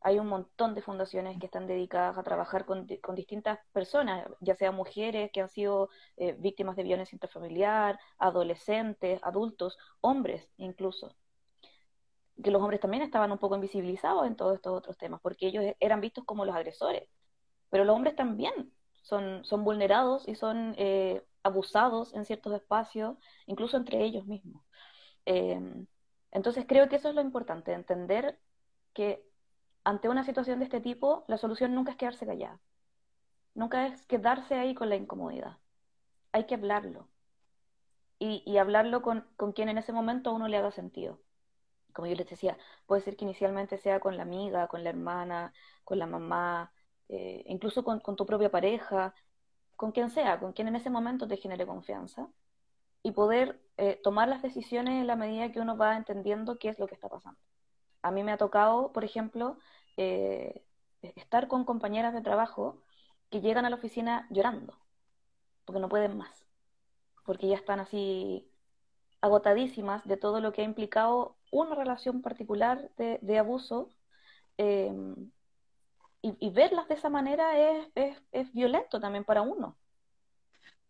[0.00, 4.74] Hay un montón de fundaciones que están dedicadas a trabajar con, distintas personas, ya sean
[4.74, 11.16] mujeres que han sido eh, víctimas de violencia intrafamiliar, adolescentes, adultos, hombres incluso
[12.42, 15.64] que los hombres también estaban un poco invisibilizados en todos estos otros temas, porque ellos
[15.80, 17.08] eran vistos como los agresores,
[17.70, 18.72] pero los hombres también
[19.02, 24.63] son, son vulnerados y son eh, abusados en ciertos espacios, incluso entre ellos mismos.
[25.26, 25.86] Em,
[26.32, 28.38] entonces creo que eso es lo importante, entender
[28.92, 29.24] que
[29.84, 32.60] ante una situación de este tipo, la solución nunca es quedarse callada,
[33.54, 35.58] nunca es quedarse ahí con la incomodidad,
[36.32, 37.08] hay que hablarlo.
[38.18, 41.20] Y, hablarlo con, con quien en ese momento a uno le haga sentido.
[41.92, 42.56] Como yo les decía,
[42.86, 45.52] puede ser que inicialmente sea con la amiga, con la hermana,
[45.84, 46.72] con la mamá,
[47.08, 49.14] eh, incluso con, tu propia pareja,
[49.76, 52.28] con quien sea, con quien en ese momento te genere confianza,
[53.04, 56.78] y poder eh, tomar las decisiones en la medida que uno va entendiendo qué es
[56.80, 57.38] lo que está pasando.
[58.02, 59.58] A mí me ha tocado, por ejemplo,
[59.96, 60.64] eh,
[61.02, 62.82] estar con compañeras de trabajo
[63.30, 64.78] que llegan a la oficina llorando,
[65.64, 66.46] porque no pueden más,
[67.24, 68.50] porque ya están así
[69.20, 73.90] agotadísimas de todo lo que ha implicado una relación particular de, abuso
[74.56, 75.30] em,
[76.22, 79.76] y, verlas de esa manera es, es, violento también para uno.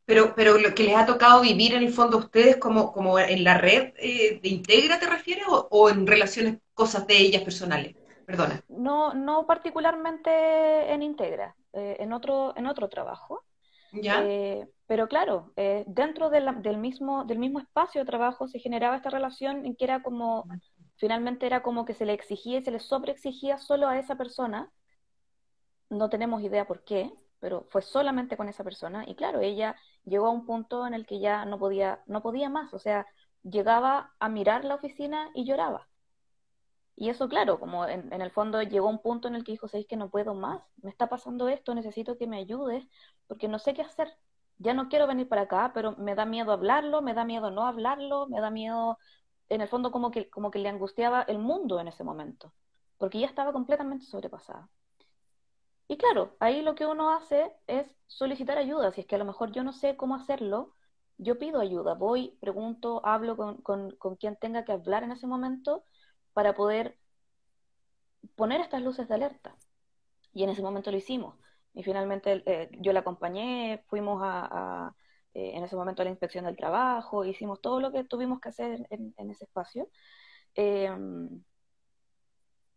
[0.07, 3.19] Pero, pero lo que les ha tocado vivir en el fondo a ustedes como, como
[3.19, 5.45] en la red eh, de Integra, ¿te refieres?
[5.49, 7.95] O, en relaciones, cosas de ellas personales?
[8.27, 8.63] Perdona.
[8.69, 13.45] No, no particularmente en Integra, eh, en, otro, en otro trabajo.
[13.93, 14.23] ¿Ya?
[14.25, 19.11] Eh, pero claro, eh, dentro del, mismo, del mismo espacio de trabajo se generaba esta
[19.11, 20.45] relación en que era como,
[20.97, 24.71] finalmente era como que se le exigía y se le sobreexigía solo a esa persona.
[25.89, 27.11] No tenemos idea por qué,
[27.45, 29.05] pero fue solamente con esa persona.
[29.07, 29.77] Y claro, ella
[30.07, 32.73] llegó a un punto en el que ya no podía, no podía más.
[32.73, 33.07] O sea,
[33.43, 35.87] llegaba a mirar la oficina y lloraba.
[36.97, 39.87] Y eso, claro, como en, el fondo llegó un punto en el que dijo, ¿sabéis
[39.87, 40.63] que no puedo más?
[40.83, 42.89] Me está pasando esto, necesito que me ayudes,
[43.27, 44.17] porque no sé qué hacer
[44.59, 47.67] ya no quiero venir para acá, pero me da miedo hablarlo, me da miedo no
[47.67, 48.99] hablarlo, me da miedo,
[49.51, 52.55] en el fondo como que, como que le angustiaba el mundo en ese momento,
[52.97, 54.71] porque ya estaba completamente sobrepasada.
[55.89, 59.25] Y claro, ahí lo que uno hace es solicitar ayuda, si es que a lo
[59.25, 60.75] mejor yo no sé cómo hacerlo,
[61.19, 65.27] yo pido ayuda, voy, pregunto, hablo con, con, con quien tenga que hablar en ese
[65.27, 65.85] momento
[66.33, 66.99] para poder
[68.37, 69.57] poner estas luces de alerta.
[70.33, 71.37] Y en ese momento lo hicimos.
[71.75, 74.95] Y finalmente eh, yo la acompañé, fuimos a,
[75.35, 78.49] eh, en ese momento a la inspección del trabajo, hicimos todo lo que tuvimos que
[78.51, 79.89] hacer en, ese espacio.
[80.55, 81.43] Em,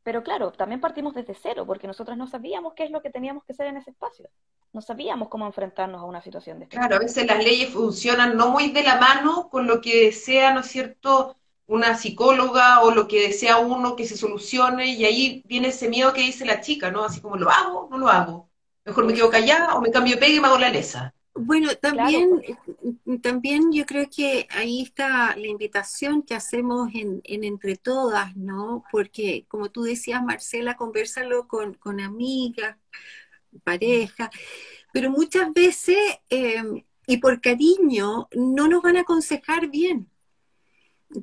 [0.07, 3.43] Pero claro, también partimos desde cero, porque nosotros no sabíamos qué es lo que teníamos
[3.43, 4.29] que hacer en ese espacio.
[4.71, 8.37] No sabíamos cómo enfrentarnos a una situación de este Claro, a veces las leyes funcionan
[8.37, 12.91] no muy de la mano con lo que desea, ¿no es cierto?, una psicóloga o
[12.91, 16.61] lo que desea uno que se solucione, y ahí viene ese miedo que dice la
[16.61, 17.03] chica, ¿no?
[17.03, 17.89] Así como, ¿lo hago?
[17.91, 18.49] ¿No lo hago?
[18.85, 21.13] Mejor me quedo callada o me cambio de pega y me hago la lesa.
[21.39, 22.41] Bueno, también,
[23.05, 23.21] pues.
[23.21, 28.83] también yo creo que ahí está la invitación que hacemos en, Entre Todas, ¿no?
[28.91, 32.77] Porque como tú decías, Marcela, conversalo con, con amigas,
[33.63, 34.29] pareja,
[34.93, 35.97] pero muchas veces,
[36.29, 40.09] em, y por cariño, no nos van a aconsejar bien,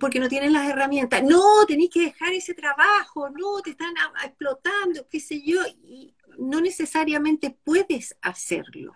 [0.00, 1.22] porque no tienen las herramientas.
[1.22, 6.60] No, tenéis que dejar ese trabajo, no, te están explotando, qué sé yo, y no
[6.60, 8.94] necesariamente puedes hacerlo.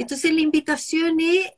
[0.00, 1.52] Entonces la invitación es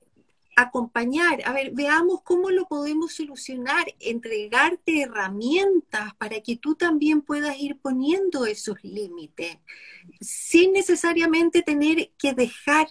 [0.57, 7.57] acompañar, a ver, veamos cómo lo podemos solucionar, entregarte herramientas para que tú también puedas
[7.57, 9.59] ir poniendo esos límites,
[10.21, 12.89] sin necesariamente tener que dejar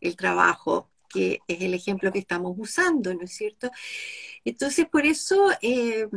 [0.00, 3.72] el trabajo, que es el ejemplo que estamos usando, ¿no es cierto?
[4.44, 6.08] Entonces, por eso, eh,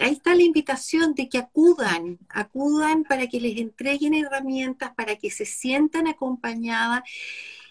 [0.00, 5.30] ahí está la invitación de que acudan, acudan para que les entreguen herramientas, para que
[5.30, 7.04] se sientan acompañadas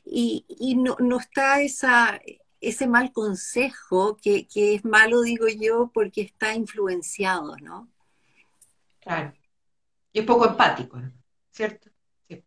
[0.05, 2.19] y, no, no, está esa,
[2.59, 7.89] ese mal consejo que, es malo, digo yo, porque está influenciado, ¿no?
[8.99, 9.33] Claro.
[10.11, 11.01] Y es poco empático,
[11.51, 11.89] ¿cierto?
[12.27, 12.43] Sí.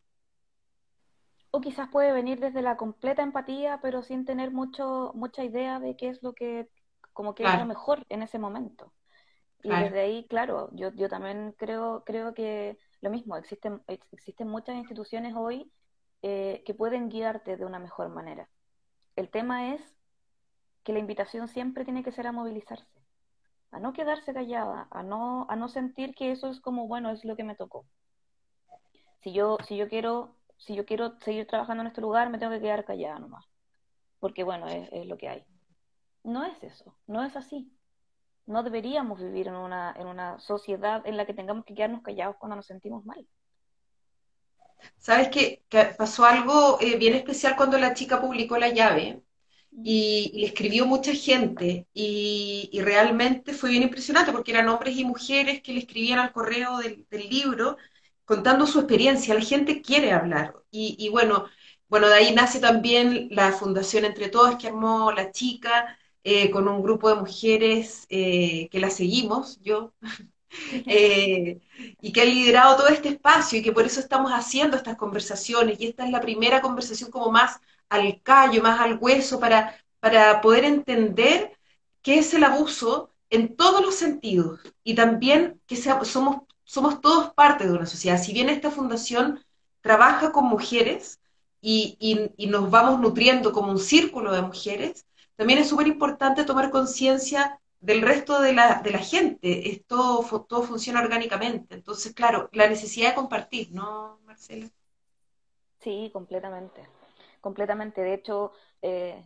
[1.50, 5.96] O quizás puede venir desde la completa empatía, pero sin tener mucho, mucha idea de
[5.96, 6.68] qué es lo que,
[7.12, 8.92] como que es lo mejor en ese momento.
[9.62, 14.76] Y desde ahí, claro, yo, yo también creo, creo que lo mismo, existen, existen muchas
[14.76, 15.72] instituciones hoy
[16.28, 18.48] eh, que pueden guiarte de una mejor manera.
[19.14, 19.80] El tema es
[20.82, 23.00] que la invitación siempre tiene que ser a movilizarse,
[23.70, 27.24] a no quedarse callada, a no, a no sentir que eso es como, bueno, es
[27.24, 27.86] lo que me tocó.
[29.22, 32.50] Si yo, si yo quiero, si yo quiero seguir trabajando en este lugar, me tengo
[32.54, 33.44] que quedar callada nomás,
[34.18, 35.44] porque bueno, es, es lo que hay.
[36.24, 37.72] No es eso, no es así.
[38.46, 42.34] No deberíamos vivir en una, en una sociedad en la que tengamos que quedarnos callados
[42.40, 43.24] cuando nos sentimos mal.
[44.98, 45.28] ¿Sabes?
[45.28, 45.62] Que
[45.98, 49.22] pasó algo eh, bien especial cuando la chica publicó la llave
[49.84, 55.62] y, le escribió mucha gente y, realmente fue bien impresionante porque eran hombres y mujeres
[55.62, 57.76] que le escribían al correo del, libro
[58.24, 59.34] contando su experiencia.
[59.34, 61.46] La gente quiere hablar y, bueno,
[61.88, 66.68] bueno, de ahí nace también la fundación Entre Todas que armó la chica eh, con
[66.68, 69.94] un grupo de mujeres eh, que la seguimos, yo
[70.86, 71.60] Eh,
[72.00, 75.80] y que ha liderado todo este espacio y que por eso estamos haciendo estas conversaciones.
[75.80, 80.40] Y esta es la primera conversación como más al callo, más al hueso, para, para
[80.40, 81.56] poder entender
[82.02, 87.66] qué es el abuso en todos los sentidos y también que somos, somos todos parte
[87.66, 88.22] de una sociedad.
[88.22, 89.44] Si bien esta fundación
[89.80, 91.20] trabaja con mujeres
[91.60, 91.96] y,
[92.36, 97.60] y nos vamos nutriendo como un círculo de mujeres, también es súper importante tomar conciencia
[97.87, 99.70] del resto de la, de la gente.
[99.70, 101.77] Esto todo funciona orgánicamente.
[101.77, 104.68] Entonces, claro, la necesidad de compartir, ¿no, Marcela?
[105.79, 106.88] Sí, completamente.
[107.40, 108.01] Completamente.
[108.01, 108.51] De hecho,
[108.83, 109.25] eh,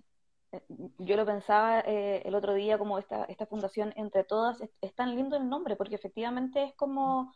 [0.98, 5.16] yo lo pensaba eh, el otro día como esta, esta fundación entre todas, es, tan
[5.16, 7.32] lindo el nombre, porque efectivamente es como,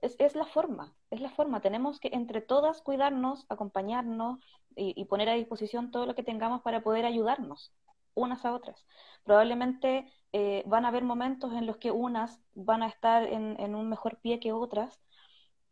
[0.00, 1.60] es, es, la forma, es la forma.
[1.60, 4.38] Tenemos que entre todas cuidarnos, acompañarnos
[4.74, 7.74] y poner a disposición todo lo que tengamos para poder ayudarnos
[8.14, 8.86] unas a otras.
[9.24, 13.88] Probablemente eh, van a haber momentos en los que unas van a estar en, un
[13.90, 14.98] mejor pie que otras,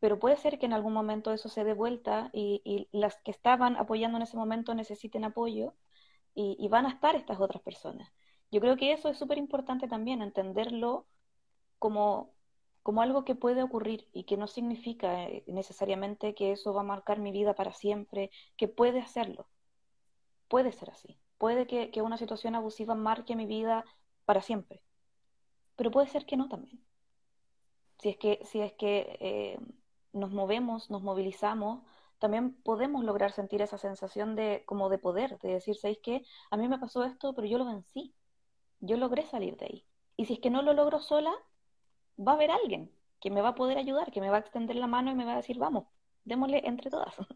[0.00, 3.76] pero puede ser que en algún momento eso se dé vuelta y, las que estaban
[3.76, 5.74] apoyando en ese momento necesiten apoyo
[6.34, 8.12] y, van a estar estas otras personas.
[8.50, 11.06] Yo creo que eso es súper importante también, entenderlo
[11.78, 12.32] como,
[12.82, 16.84] como algo que puede ocurrir y que no significa eh, necesariamente que eso va a
[16.84, 19.48] marcar mi vida para siempre, que puede hacerlo.
[20.48, 21.18] Puede ser así.
[21.38, 23.84] Puede que, que una situación abusiva marque mi vida
[24.30, 24.80] para siempre.
[25.74, 26.80] Pero puede ser que no también.
[27.98, 29.58] Si es que, si es que eh,
[30.12, 31.82] nos movemos, nos movilizamos,
[32.20, 36.22] también podemos lograr sentir esa sensación de como de poder, de decir, ¿sabéis qué?
[36.52, 38.14] A mí me pasó esto, pero yo lo vencí.
[38.78, 39.86] Yo logré salir de ahí.
[40.16, 41.32] Y si es que no lo logro sola,
[42.16, 42.88] va a haber alguien
[43.18, 45.24] que me va a poder ayudar, que me va a extender la mano y me
[45.24, 45.86] va a decir, vamos,
[46.24, 47.18] démosle entre todas.
[47.18, 47.26] O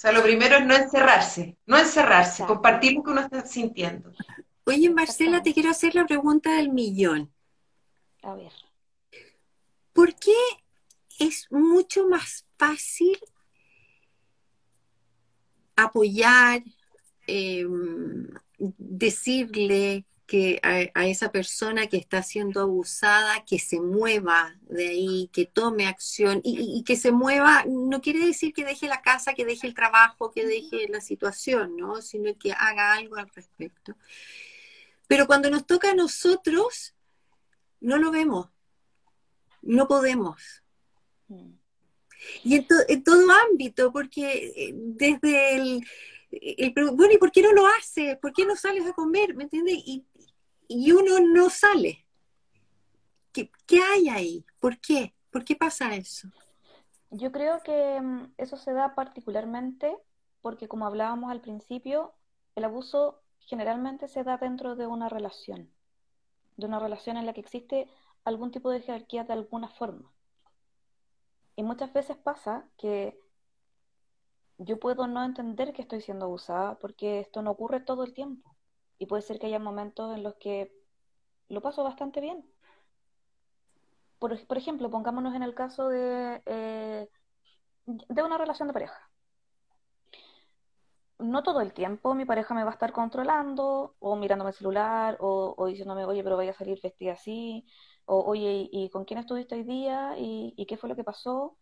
[0.00, 4.12] sea, lo primero es no encerrarse, no encerrarse, compartir lo que uno está sintiendo.
[4.68, 7.32] Oye, Marcela, te quiero hacer la pregunta del millón.
[8.22, 8.52] A ver.
[9.94, 10.36] ¿Por qué
[11.18, 13.18] es mucho más fácil
[15.74, 16.62] apoyar,
[17.26, 25.30] em, decirle, que a, esa persona que está siendo abusada, que se mueva de ahí,
[25.32, 29.46] que tome acción y, que se mueva, no quiere decir que deje la casa, que
[29.46, 32.02] deje el trabajo, que deje la situación, ¿no?
[32.02, 33.96] Sino que haga algo al respecto.
[35.08, 36.94] Pero cuando nos toca a nosotros,
[37.80, 38.48] no lo vemos,
[39.62, 40.62] no podemos.
[41.26, 41.54] Mm.
[42.44, 45.86] Y en, todo ámbito, porque eh, desde el,
[46.94, 48.16] bueno, ¿y por qué no lo haces?
[48.18, 49.34] ¿Por qué no sales a comer?
[49.34, 49.76] ¿Me entiendes?
[49.84, 50.06] Y,
[50.68, 52.04] y uno no sale.
[53.32, 54.44] ¿Qué, hay ahí?
[54.60, 55.14] ¿Por qué?
[55.30, 56.28] ¿Por qué pasa eso?
[57.10, 59.96] Yo creo que mm, eso se da particularmente
[60.40, 62.14] porque, como hablábamos al principio,
[62.54, 65.72] el abuso generalmente se da dentro de una relación,
[66.56, 67.88] de una relación en la que existe
[68.24, 70.12] algún tipo de jerarquía de alguna forma.
[71.56, 73.18] Y muchas veces pasa que
[74.58, 78.54] yo puedo no entender que estoy siendo abusada porque esto no ocurre todo el tiempo.
[78.98, 80.72] Y puede ser que haya momentos en los que
[81.48, 82.44] lo paso bastante bien.
[84.18, 87.08] Por, ejemplo, pongámonos en el caso de, eh,
[87.86, 89.10] de una relación de pareja.
[91.18, 95.16] No todo el tiempo mi pareja me va a estar controlando o mirándome el celular
[95.20, 97.66] o, diciéndome, oye, pero vaya a salir vestida así,
[98.06, 100.14] o oye, ¿y con quién estuviste hoy día?
[100.18, 101.56] ¿Y, y qué fue lo que pasó?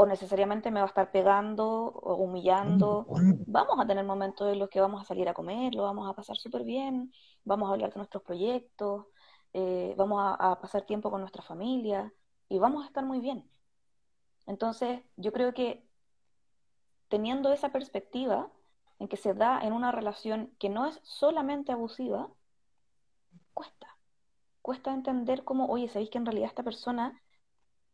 [0.00, 3.06] o necesariamente me va a estar pegando o humillando.
[3.46, 6.14] Vamos a tener momentos en los que vamos a salir a comer, lo vamos a
[6.14, 7.12] pasar súper bien,
[7.44, 9.04] vamos a hablar de nuestros proyectos,
[9.52, 12.14] eh, vamos a, pasar tiempo con nuestra familia
[12.48, 13.46] y vamos a estar muy bien.
[14.46, 15.86] Entonces, yo creo que
[17.08, 18.50] teniendo esa perspectiva
[19.00, 22.28] en que se da en una relación que no es solamente abusiva,
[23.54, 23.96] cuesta.
[24.62, 27.20] Cuesta entender cómo, oye, sabéis que en realidad esta persona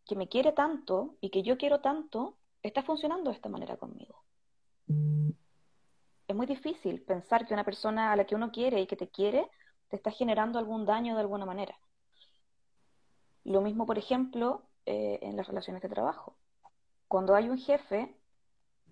[0.04, 4.24] que me quiere tanto y que yo quiero tanto, está funcionando de esta manera conmigo.
[6.26, 9.08] Es muy difícil pensar que una persona a la que uno quiere y que te
[9.08, 9.48] quiere
[9.88, 11.78] te está generando algún daño de alguna manera.
[13.44, 16.36] Lo mismo, por ejemplo, eh, en las relaciones de trabajo.
[17.06, 18.15] Cuando hay un jefe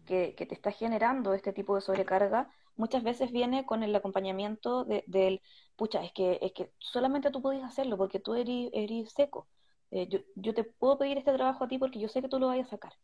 [0.05, 5.41] que, te está generando este tipo de sobrecarga, muchas veces viene con el acompañamiento del,
[5.77, 9.47] pucha, es que, es que solamente tú podías hacerlo porque tú eres, eres seco
[9.95, 12.49] eh, yo, te puedo pedir este trabajo a ti porque yo sé que tú lo
[12.49, 12.95] vayas a sacar.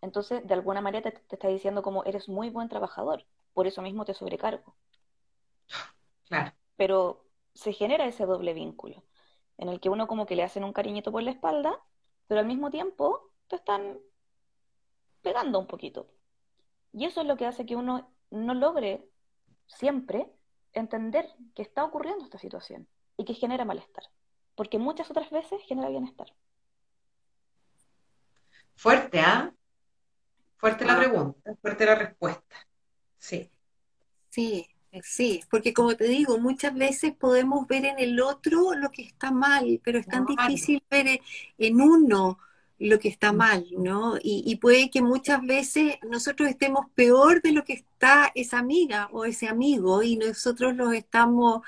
[0.00, 4.06] Entonces, de alguna manera te, está diciendo como eres muy buen trabajador, por eso mismo
[4.06, 4.74] te sobrecargo.
[6.26, 6.52] Claro.
[6.76, 9.04] Pero se genera ese doble vínculo,
[9.58, 11.78] en el que uno como que le hacen un cariñito por la espalda,
[12.26, 13.98] pero al mismo tiempo te están
[15.22, 16.08] pegando un poquito.
[16.92, 19.08] Y eso es lo que hace que uno no logre
[19.66, 20.26] siempre
[20.72, 24.04] entender que está ocurriendo esta situación y que genera malestar
[24.60, 26.26] porque muchas otras veces genera bienestar.
[28.76, 29.50] Fuerte, ¿ah?
[30.58, 30.98] Fuerte la ah.
[30.98, 32.56] pregunta, fuerte la respuesta.
[33.16, 33.50] Sí.
[34.28, 34.68] Sí,
[35.02, 39.30] sí, porque como te digo, muchas veces podemos ver en el otro lo que está
[39.30, 41.20] mal, pero es tan difícil ver
[41.56, 42.38] en uno
[42.80, 44.16] lo que está mal, ¿no?
[44.16, 49.08] Y, y, puede que muchas veces nosotros estemos peor de lo que está esa amiga
[49.12, 51.62] o ese amigo y nosotros los estamos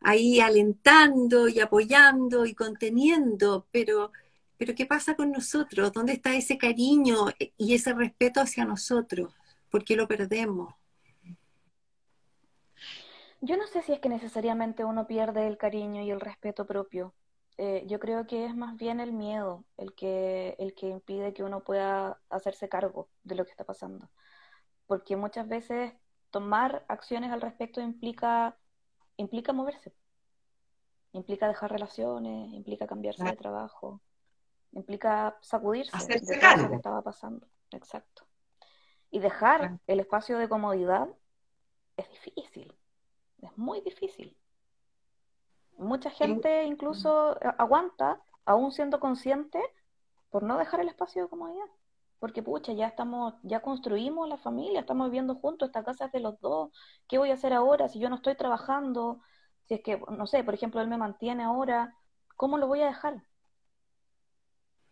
[0.00, 4.12] ahí alentando y apoyando y conteniendo, pero,
[4.56, 5.92] pero ¿qué pasa con nosotros?
[5.92, 7.26] ¿Dónde está ese cariño
[7.58, 9.34] y ese respeto hacia nosotros?
[9.68, 10.72] ¿Por qué lo perdemos?
[13.40, 17.12] Yo no sé si es que necesariamente uno pierde el cariño y el respeto propio.
[17.58, 21.42] Eh, yo creo que es más bien el miedo el que, el que impide que
[21.42, 24.10] uno pueda hacerse cargo de lo que está pasando.
[24.86, 25.92] Porque muchas veces
[26.30, 28.56] tomar acciones al respecto implica
[29.16, 29.94] implica moverse.
[31.12, 34.02] Implica dejar relaciones, implica cambiarse de trabajo,
[34.72, 37.46] implica sacudirse de lo que estaba pasando.
[37.70, 38.26] Exacto.
[39.10, 41.08] Y dejar el espacio de comodidad
[41.96, 42.76] es difícil,
[43.40, 44.36] es muy difícil.
[45.78, 49.60] Mucha gente incluso aguanta, aún siendo consciente,
[50.30, 51.66] por no dejar el espacio de comodidad.
[52.18, 56.20] Porque pucha, ya estamos, ya construimos la familia, estamos viviendo juntos, esta casa es de
[56.20, 56.70] los dos,
[57.08, 59.20] ¿qué voy a hacer ahora si yo no estoy trabajando?
[59.64, 61.94] Si es que, no sé, por ejemplo, él me mantiene ahora,
[62.36, 63.22] ¿cómo lo voy a dejar?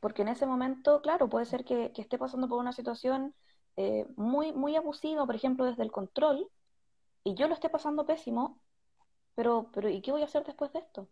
[0.00, 3.34] Porque en ese momento, claro, puede ser que, esté pasando por una situación
[3.76, 6.50] eh, muy, muy abusiva, por ejemplo, desde el control,
[7.22, 8.60] y yo lo esté pasando pésimo,
[9.34, 11.08] pero, pero ¿y qué voy a hacer después de esto?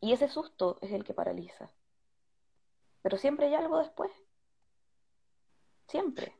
[0.00, 1.70] Y ese susto es el que paraliza.
[3.02, 4.10] Pero siempre hay algo después.
[5.88, 6.34] Siempre.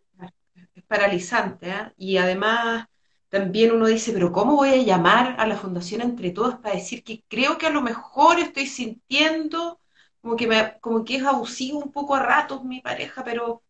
[0.74, 1.92] Es paralizante, ¿eh?
[1.96, 2.86] Y además
[3.28, 7.02] también uno dice, pero ¿cómo voy a llamar a la Fundación Entre Todos para decir
[7.02, 9.80] que creo que a lo mejor estoy sintiendo
[10.20, 13.62] como que, me, como que es abusivo un poco a ratos mi pareja, pero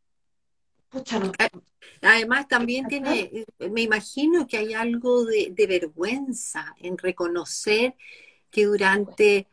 [0.92, 1.32] pucha, no.
[2.02, 7.96] Además, también tiene, me imagino que hay algo de, vergüenza en reconocer
[8.50, 9.48] que durante,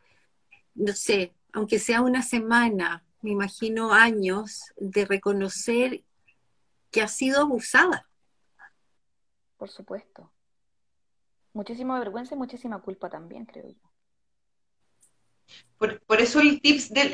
[0.74, 6.04] no sé, aunque sea una semana, me imagino años, de reconocer
[6.90, 8.08] que ha sido abusada.
[9.56, 10.32] Por supuesto.
[11.52, 13.90] Muchísima vergüenza y muchísima culpa también, creo yo.
[15.78, 17.10] Por, eso el tips del,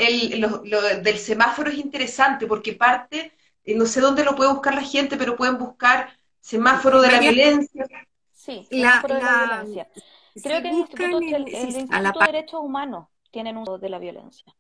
[1.03, 3.33] del semáforo es interesante, porque parte
[3.75, 6.11] no sé dónde lo puede buscar la gente, pero pueden buscar
[6.41, 7.87] semáforo de la violencia.
[8.33, 9.89] Sí, semáforo de la violencia.
[10.43, 14.55] Creo que el Instituto, el, Instituto de Derechos Humanos tienen uso de la violencia.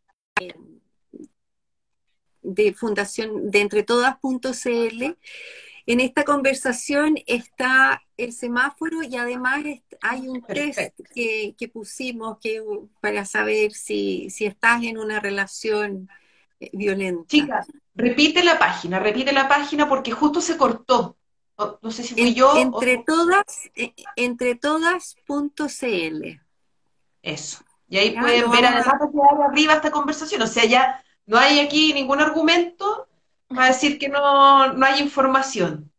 [2.42, 5.16] De Fundación de Entretodas.cl.
[5.88, 9.64] En esta conversación está el semáforo y además
[10.00, 12.60] hay un test que, pusimos que,
[13.00, 16.08] para saber si, si estás en una relación
[16.58, 17.28] eh, violenta.
[17.28, 21.16] Chicas, repite la página, repite la página porque justo se cortó.
[21.80, 22.56] No, sé si fui yo.
[22.56, 26.24] Entre todas, eh, entre todas.cl.
[27.22, 27.64] Eso.
[27.88, 30.42] Y ahí pueden ver además que arriba esta conversación.
[30.42, 33.08] O sea, ya no hay aquí ningún argumento
[33.48, 35.90] para decir que no, no hay información.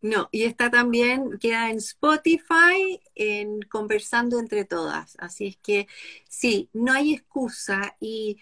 [0.00, 5.16] No, y está también, queda en Spotify, en Conversando entre Todas.
[5.20, 5.86] Así es que
[6.28, 8.38] sí, no hay excusa y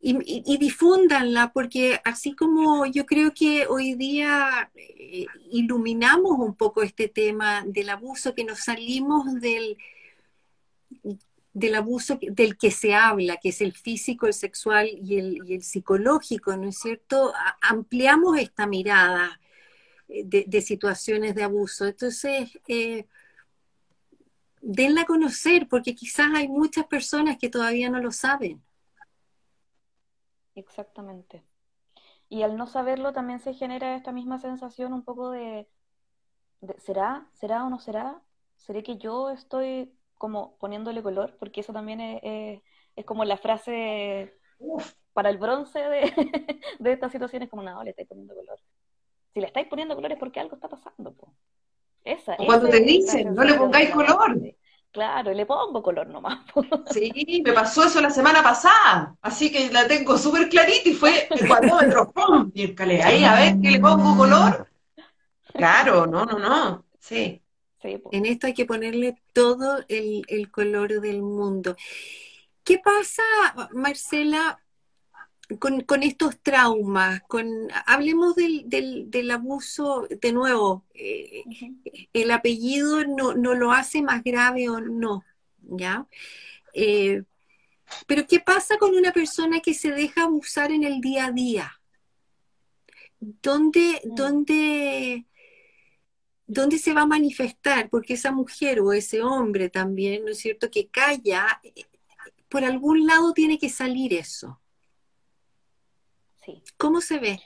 [0.00, 7.08] y, difúndanla, porque así como yo creo que hoy día eh, iluminamos un poco este
[7.08, 9.76] tema del abuso, que nos salimos del,
[11.52, 16.56] del abuso del que se habla, que es el físico, el sexual y el, psicológico,
[16.56, 17.32] ¿no es cierto?
[17.60, 19.40] ampliamos esta mirada
[20.08, 21.86] eh, de, situaciones de abuso.
[21.86, 23.06] Entonces, eh,
[24.60, 28.62] denla a conocer, porque quizás hay muchas personas que todavía no lo saben.
[30.58, 31.44] Exactamente.
[32.28, 35.68] Y al no saberlo también se genera esta misma sensación un poco de,
[36.78, 37.28] ¿será?
[37.32, 38.20] ¿Será o no será?
[38.56, 41.36] ¿Seré que yo estoy como poniéndole color?
[41.38, 42.60] Porque eso también es,
[42.96, 44.36] es, como la frase
[45.12, 46.12] para el bronce de,
[46.80, 48.58] de estas situaciones, como, no, le estáis poniendo color.
[49.32, 51.14] Si le estáis poniendo color es porque algo está pasando.
[52.04, 54.36] Esa, cuando te dicen, no le pongáis color.
[54.92, 56.40] Claro, le pongo color nomás.
[56.92, 61.28] Sí, me pasó eso la semana pasada, así que la tengo súper clarita y fue
[61.30, 62.50] el cuadrómetro, ¡pum!
[62.54, 64.66] Y el ahí a ver que le pongo color.
[65.52, 67.42] Claro, no, no, no, sí.
[67.82, 71.76] en esto hay que ponerle todo el, el color del mundo.
[72.64, 73.22] ¿Qué pasa,
[73.72, 74.60] Marcela,
[75.56, 81.44] con, estos traumas, con, hablemos del, del, abuso, de nuevo, eh,
[82.12, 85.24] el apellido no, no, lo hace más grave o no,
[85.62, 86.06] ¿ya?
[86.74, 87.22] Eh,
[88.06, 91.80] pero ¿qué pasa con una persona que se deja abusar en el día a día?
[93.18, 94.14] ¿Dónde, mm.
[94.14, 95.26] dónde,
[96.46, 97.88] dónde se va a manifestar?
[97.88, 101.86] Porque esa mujer o ese hombre también, ¿no es cierto?, que calla, eh,
[102.50, 104.60] por algún lado tiene que salir eso.
[106.76, 107.40] ¿Cómo se ve?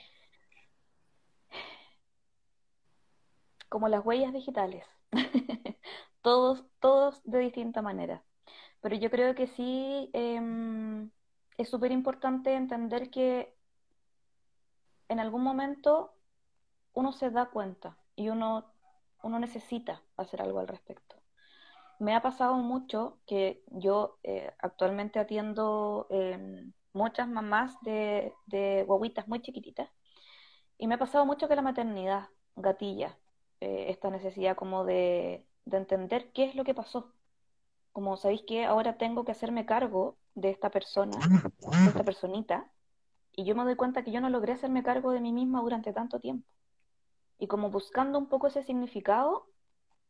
[3.69, 4.85] Como las huellas digitales.
[6.21, 8.23] todos, todos de distinta manera.
[8.81, 11.09] Pero yo creo que sí em,
[11.57, 13.55] es súper importante entender que
[15.07, 16.13] en algún momento
[16.93, 18.65] uno se da cuenta y uno,
[19.21, 21.15] uno necesita hacer algo al respecto.
[21.99, 29.27] Me ha pasado mucho que yo eh, actualmente atiendo em, muchas mamás de, de guaguitas
[29.27, 29.89] muy chiquititas.
[30.77, 33.17] Y me ha pasado mucho que la maternidad gatilla
[33.59, 37.13] eh, esta necesidad como de, de, entender qué es lo que pasó.
[37.93, 42.69] Como sabéis que ahora tengo que hacerme cargo de esta persona, de esta personita,
[43.35, 45.93] y yo me doy cuenta que yo no logré hacerme cargo de mí misma durante
[45.93, 46.45] tanto tiempo.
[47.39, 49.47] Y como buscando un poco ese significado,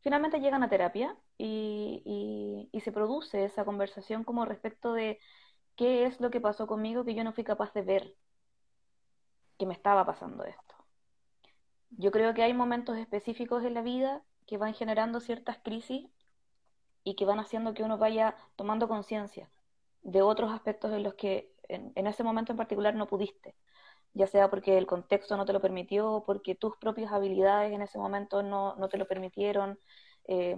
[0.02, 5.20] finalmente llegan a terapia y, y, y se produce esa conversación como respecto de
[5.76, 8.16] qué es lo que pasó conmigo que yo no fui capaz de ver
[9.58, 10.76] que me estaba pasando esto.
[11.92, 16.10] Yo creo que hay momentos específicos en la vida que van generando ciertas crisis
[17.04, 19.50] y que van haciendo que uno vaya tomando conciencia
[20.02, 23.56] de otros aspectos en los que en, ese momento en particular no pudiste,
[24.14, 27.98] ya sea porque el contexto no te lo permitió, porque tus propias habilidades en ese
[27.98, 29.80] momento no, te lo permitieron.
[30.26, 30.58] Eh,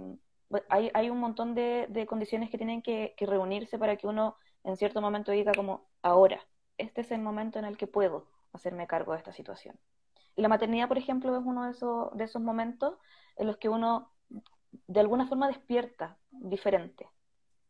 [0.68, 4.36] hay, hay, un montón de, condiciones que tienen que reunirse para que uno
[4.66, 6.40] en cierto momento diga como, ahora,
[6.76, 9.78] este es el momento en el que puedo hacerme cargo de esta situación.
[10.34, 12.98] La maternidad, por ejemplo, es uno de esos, de esos momentos
[13.36, 14.10] en los que uno
[14.88, 17.08] de alguna forma despierta diferente,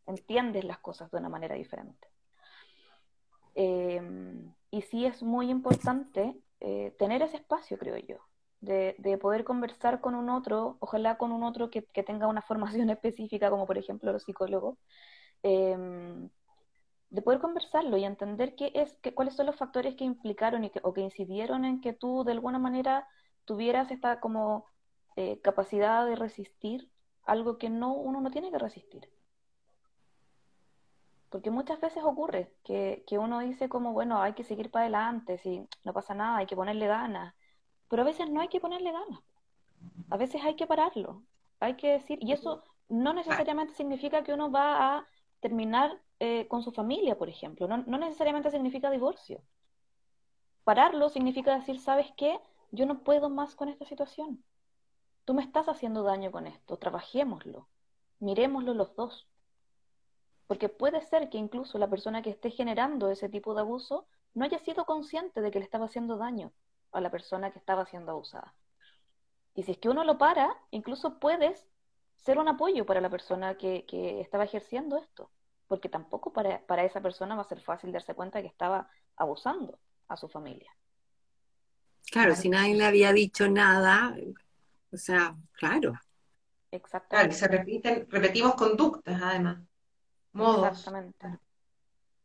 [0.06, 2.08] entiendes las cosas de una manera diferente.
[3.54, 8.16] Em, y sí es muy importante eh, tener ese espacio, creo yo,
[8.60, 13.50] de, poder conversar con un otro, ojalá con un otro que, tenga una formación específica,
[13.50, 14.78] como por ejemplo los psicólogos,
[15.42, 16.30] em,
[17.10, 20.70] de poder conversarlo y entender qué es, qué, cuáles son los factores que implicaron y
[20.70, 23.08] que, o que incidieron en que tú de alguna manera
[23.44, 24.66] tuvieras esta como
[25.16, 26.90] eh, capacidad de resistir
[27.24, 29.08] algo que no uno no tiene que resistir.
[31.30, 35.38] Porque muchas veces ocurre que, que uno dice como, bueno, hay que seguir para adelante,
[35.38, 37.34] si no pasa nada, hay que ponerle ganas.
[37.88, 39.20] Pero a veces no hay que ponerle ganas.
[40.10, 41.22] A veces hay que pararlo.
[41.60, 45.06] Hay que decir, y eso no necesariamente significa que uno va a
[45.40, 47.68] terminar eh, con su familia, por ejemplo.
[47.68, 49.42] No, necesariamente significa divorcio.
[50.64, 52.40] Pararlo significa decir, ¿sabes qué?
[52.72, 54.42] Yo no puedo más con esta situación.
[55.24, 57.68] Tú me estás haciendo daño con esto, trabajémoslo,
[58.20, 59.26] miremoslo los dos.
[60.46, 64.44] Porque puede ser que incluso la persona que esté generando ese tipo de abuso no
[64.44, 66.52] haya sido consciente de que le estaba haciendo daño
[66.92, 68.54] a la persona que estaba siendo abusada.
[69.54, 71.66] Y si es que uno lo para, incluso puedes
[72.16, 73.86] ser un apoyo para la persona que,
[74.20, 75.30] estaba ejerciendo esto,
[75.68, 79.78] porque tampoco para, para, esa persona va a ser fácil darse cuenta que estaba abusando
[80.08, 80.74] a su familia.
[82.10, 84.16] Claro, si nadie le había dicho nada,
[84.92, 85.94] o sea, claro.
[86.70, 87.36] Exactamente.
[87.36, 89.58] Claro, se repiten, repetimos conductas además,
[90.32, 90.68] modos.
[90.68, 91.38] Exactamente.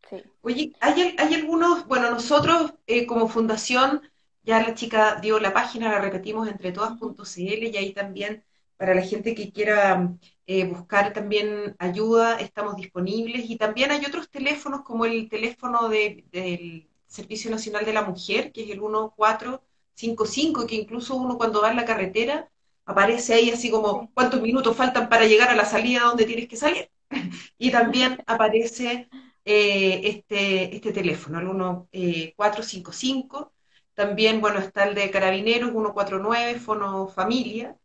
[0.09, 0.23] Sí.
[0.41, 4.01] Oye, hay, hay algunos, bueno, nosotros eh, como fundación,
[4.43, 8.43] ya la chica dio la página, la repetimos entre todas.cl y ahí también
[8.81, 10.11] para la gente que quiera
[10.47, 16.89] eh, buscar también ayuda, estamos disponibles y también hay otros teléfonos como el teléfono del
[17.05, 21.75] Servicio Nacional de la Mujer, que es el 1455, que incluso uno cuando va en
[21.75, 22.49] la carretera
[22.83, 26.57] aparece ahí así como cuántos minutos faltan para llegar a la salida donde tienes que
[26.57, 26.89] salir.
[27.59, 29.09] y también aparece
[29.45, 33.53] eh, este, este teléfono, el 1455.
[33.93, 37.77] También, bueno, está el de Carabineros, 149, Fono Familia.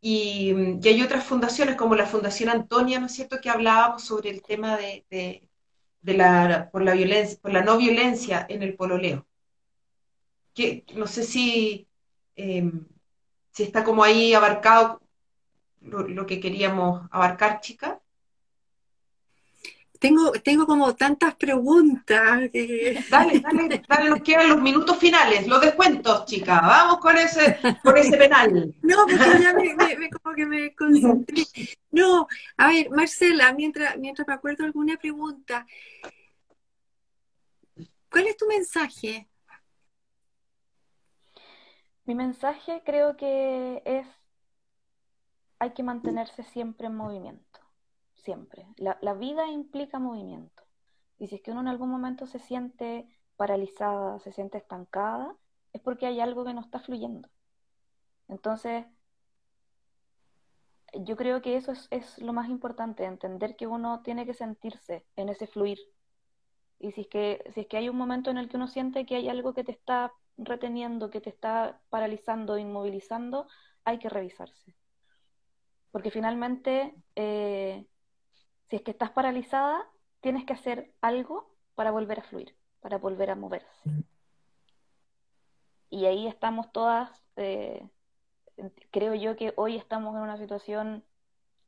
[0.00, 0.52] Y,
[0.84, 4.76] hay otras fundaciones como la Fundación Antonia, ¿no es cierto?, que hablábamos sobre el tema
[4.76, 9.26] de, de, la, por la, violencia, por la no violencia en el pololeo.
[10.54, 11.88] Que, no sé si...
[12.36, 12.86] Em,
[13.52, 15.02] si está como ahí abarcado
[15.80, 18.00] lo, que queríamos abarcar, chica.
[19.98, 22.50] Tengo, tengo como tantas preguntas.
[23.10, 26.60] Dale, dale, dale, nos quedan los minutos finales, los descuentos, chica.
[26.60, 28.74] Vamos con ese, con ese penal.
[28.82, 31.44] No, porque ya me, como que me concentré.
[31.90, 32.26] No,
[32.56, 35.66] a ver, Marcela, mientras, mientras me acuerdo alguna pregunta,
[38.10, 39.28] ¿cuál es tu mensaje?
[42.04, 44.06] Mi mensaje creo que es,
[45.58, 47.44] hay que mantenerse siempre en movimiento,
[48.28, 48.66] siempre.
[48.76, 50.62] La, vida implica movimiento.
[51.18, 55.34] Y si es que uno en algún momento se siente paralizada, se siente estancada,
[55.72, 57.30] es porque hay algo que no está fluyendo.
[58.28, 58.84] Entonces,
[60.92, 65.30] yo creo que eso es, lo más importante, entender que uno tiene que sentirse en
[65.30, 65.78] ese fluir.
[66.78, 69.06] Y si es, que, si es que hay un momento en el que uno siente
[69.06, 73.46] que hay algo que te está reteniendo, que te está paralizando, inmovilizando,
[73.84, 74.74] hay que revisarse.
[75.90, 77.86] Porque finalmente, eh,
[78.68, 79.86] si es que estás paralizada,
[80.20, 83.90] tienes que hacer algo para volver a fluir, para volver a moverse.
[85.90, 87.88] Y ahí estamos todas, eh,
[88.90, 91.04] creo yo que hoy estamos en una situación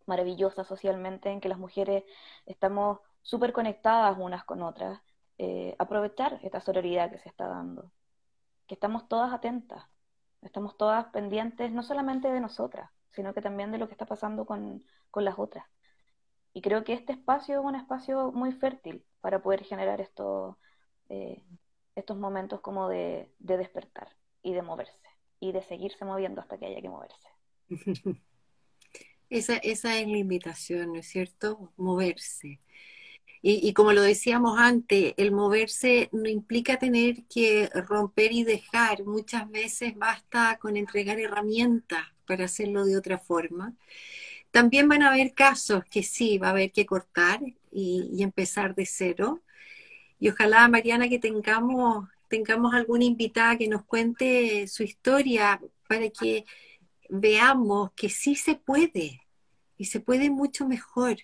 [0.06, 2.04] maravillosa socialmente en que las mujeres
[2.46, 5.00] estamos súper conectadas unas con otras.
[5.38, 7.90] Eh, aprovechar esta sororidad que se está dando
[8.70, 9.82] que estamos todas atentas,
[10.42, 14.46] estamos todas pendientes no solamente de nosotras, sino que también de lo que está pasando
[14.46, 14.84] con,
[15.16, 15.66] las otras.
[16.52, 20.56] Y creo que este espacio es un espacio muy fértil para poder generar estos,
[21.08, 21.42] eh,
[21.94, 24.08] estos momentos como de, despertar
[24.42, 24.98] y de moverse
[25.38, 27.28] y de seguirse moviendo hasta que haya que moverse.
[29.30, 31.72] Esa, esa es la invitación, ¿no es cierto?
[31.76, 32.58] Moverse.
[33.42, 39.04] Y, como lo decíamos antes, el moverse no implica tener que romper y dejar.
[39.04, 43.74] Muchas veces basta con entregar herramientas para hacerlo de otra forma.
[44.50, 47.40] También van a haber casos que sí, va a haber que cortar
[47.70, 49.42] y, empezar de cero.
[50.18, 56.44] Y ojalá, Mariana, que tengamos, tengamos alguna invitada que nos cuente su historia para que
[57.08, 59.22] veamos que sí se puede
[59.76, 61.16] y se puede mucho mejor.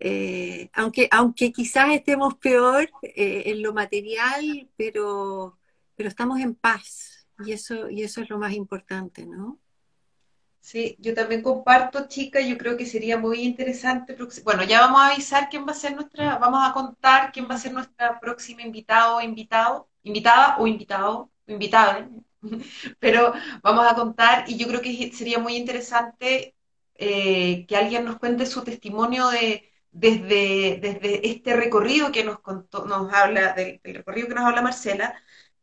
[0.00, 5.58] Eh, aunque, aunque quizás estemos peor eh, en lo material, pero,
[5.96, 9.58] pero estamos en paz y eso, y eso es lo más importante, ¿no?
[10.68, 14.14] Sí, yo también comparto, chica, yo creo que sería muy interesante.
[14.44, 17.54] Bueno, ya vamos a avisar quién va a ser nuestra, vamos a contar quién va
[17.54, 22.08] a ser nuestra próxima invitada o invitado invitada o invitado, invitado,
[23.00, 26.54] pero vamos a contar y yo creo que sería muy interesante
[26.94, 32.84] eh, que alguien nos cuente su testimonio de desde, desde este recorrido que nos, contó,
[32.86, 35.14] nos habla, del, recorrido que nos habla Marcela,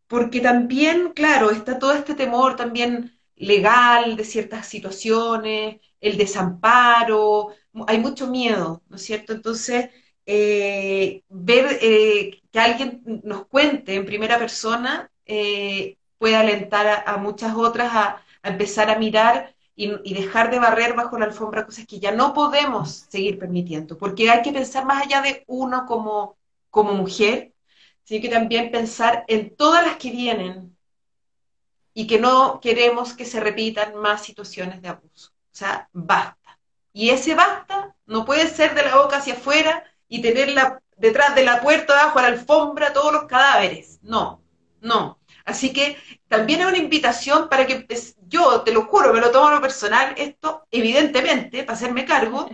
[0.07, 7.49] porque también, claro, está todo este temor también legal de ciertas situaciones, el desamparo,
[7.87, 9.33] hay mucho miedo, ¿no es cierto?
[9.33, 9.89] Entonces,
[10.25, 17.55] eh, ver eh, que alguien nos cuente en primera persona eh, puede alentar a, muchas
[17.55, 22.11] otras a, empezar a mirar y, dejar de barrer bajo la alfombra cosas que ya
[22.11, 26.37] no podemos seguir permitiendo, porque hay que pensar más allá de uno como,
[26.69, 27.53] como mujer,
[28.03, 30.74] sino que también pensar en todas las que vienen
[31.97, 35.31] y que no queremos que se repitan más situaciones de abuso.
[35.31, 36.59] O sea, basta.
[36.93, 41.45] Y ese basta no puede ser de la boca hacia afuera y tenerla detrás de
[41.45, 43.99] la puerta, bajo la alfombra, todos los cadáveres.
[44.03, 44.41] No,
[44.81, 45.19] no.
[45.45, 47.87] Así que también es una invitación para que
[48.27, 52.49] yo, te lo juro, me lo tomo lo personal, esto evidentemente, para hacerme cargo,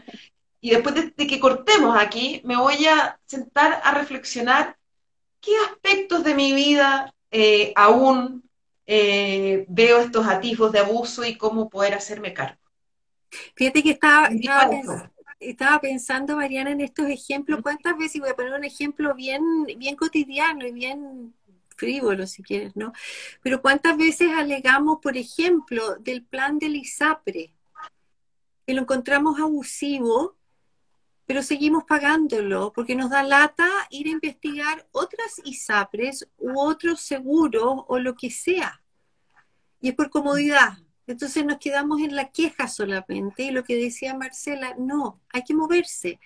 [0.60, 4.78] y después de, que cortemos aquí, me voy a sentar a reflexionar
[5.40, 8.44] qué aspectos de mi vida eh, aún
[8.94, 12.60] eh, veo estos atisbos de abuso y cómo poder hacerme cargo.
[13.56, 14.28] Fíjate que estaba,
[15.40, 19.42] estaba, pensando, Mariana, en estos ejemplos, ¿cuántas veces, voy a poner un ejemplo bien,
[19.78, 21.34] bien cotidiano y bien
[21.78, 22.92] frívolo si quieres, ¿no?
[23.42, 27.54] Pero ¿cuántas veces alegamos, por ejemplo, del plan del ISAPRE?
[28.68, 30.36] Que lo encontramos abusivo,
[31.26, 37.86] pero seguimos pagándolo porque nos da lata ir a investigar otras ISAPRES u otros seguros
[37.88, 38.81] o lo que sea.
[39.82, 40.78] Y es por comodidad.
[41.08, 45.54] Entonces nos quedamos en la queja solamente y lo que decía Marcela, no, hay que
[45.54, 46.20] moverse.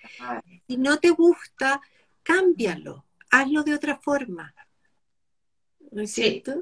[0.68, 1.80] Si no te gusta,
[2.22, 4.54] cámbialo, hazlo de otra forma.
[5.90, 6.60] ¿no es cierto?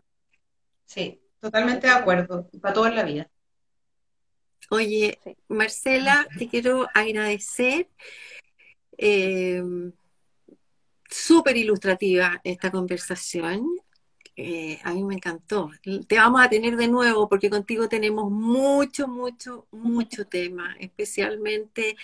[0.86, 3.28] Sí, totalmente de acuerdo, para todo en la vida.
[4.70, 5.18] Oye,
[5.49, 7.88] Marcela, te quiero agradecer.
[8.97, 9.62] Eh,
[11.11, 13.66] Súper ilustrativa esta conversación.
[14.37, 15.70] Eh, a mí me encantó.
[16.09, 21.97] Te vamos a tener de nuevo porque contigo tenemos mucho, mucho, mucho tema, especialmente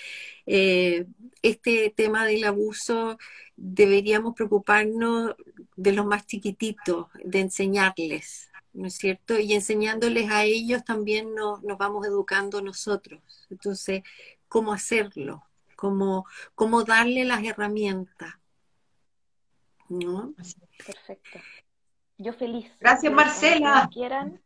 [0.47, 1.07] eh,
[1.43, 3.19] este tema del abuso.
[3.57, 5.35] Deberíamos preocuparnos
[5.77, 9.39] de los más chiquititos, de enseñarles, ¿no es cierto?
[9.39, 13.21] Y enseñándoles a ellos también nos, vamos educando nosotros.
[13.51, 14.03] Entonces,
[14.49, 15.45] ¿cómo hacerlo?
[15.75, 18.35] ¿Cómo, cómo darle las herramientas?
[19.89, 20.33] ¿No?
[20.87, 21.41] Perfecto.
[22.21, 22.71] Yo feliz.
[22.79, 23.89] Gracias, Marcela.
[23.91, 24.43] quieran,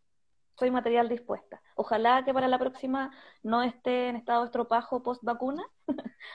[0.57, 1.61] soy material dispuesta.
[1.75, 3.11] Ojalá que para la próxima
[3.43, 5.67] no esté en estado de estropajo post vacuna.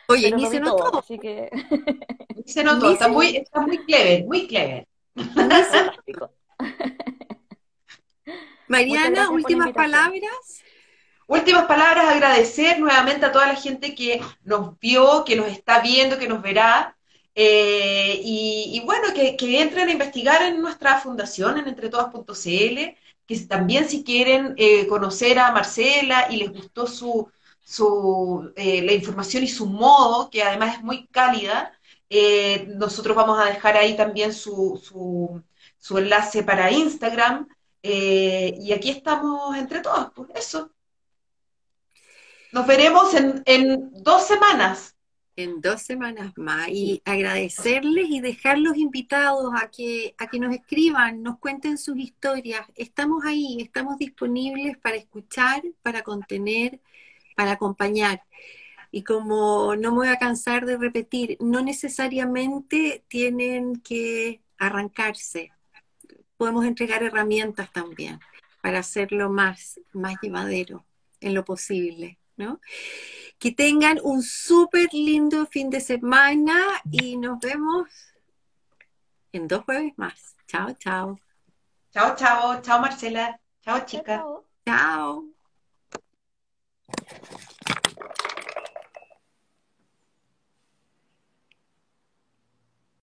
[0.09, 0.99] Oye, ni se notó.
[0.99, 1.49] así que...
[2.45, 4.85] se notó, está muy, está muy clever, muy clever.
[8.67, 10.61] Mariana, últimas palabras.
[11.25, 16.19] Últimas palabras, agradecer nuevamente a toda la gente que nos vio, que nos está viendo,
[16.19, 16.97] que nos verá.
[17.41, 24.03] Eh, y, bueno, que, entren a investigar en nuestra fundación, en entretodas.cl, que también si
[24.03, 27.31] quieren eh, conocer a Marcela y les gustó su,
[27.63, 31.73] su eh, la información y su modo, que además es muy cálida,
[32.75, 35.41] nosotros vamos a dejar ahí también su, su,
[35.77, 37.47] su enlace para Instagram.
[37.81, 40.71] y aquí estamos entre todos, por eso.
[42.51, 44.95] Nos veremos en, en dos semanas
[45.39, 51.23] en dos semanas más y agradecerles y dejarlos invitados a que, a que nos escriban,
[51.23, 52.67] nos cuenten sus historias.
[52.75, 56.81] Estamos ahí, estamos disponibles para escuchar, para contener,
[57.37, 58.23] para acompañar.
[58.91, 65.51] Y como no me voy a cansar de repetir, no necesariamente tienen que arrancarse.
[66.35, 68.19] Podemos entregar herramientas también
[68.61, 70.85] para hacerlo más, más llevadero
[71.21, 72.59] en lo posible, ¿no?
[73.37, 76.59] Que tengan un súper lindo fin de semana
[76.89, 77.87] y nos vemos
[79.31, 80.35] en dos jueves más.
[80.47, 81.19] Chao, chao.
[81.91, 82.61] Chao, chao.
[82.61, 83.39] Chao, Marcela.
[83.61, 84.25] Chao, chica.
[84.65, 85.25] chao.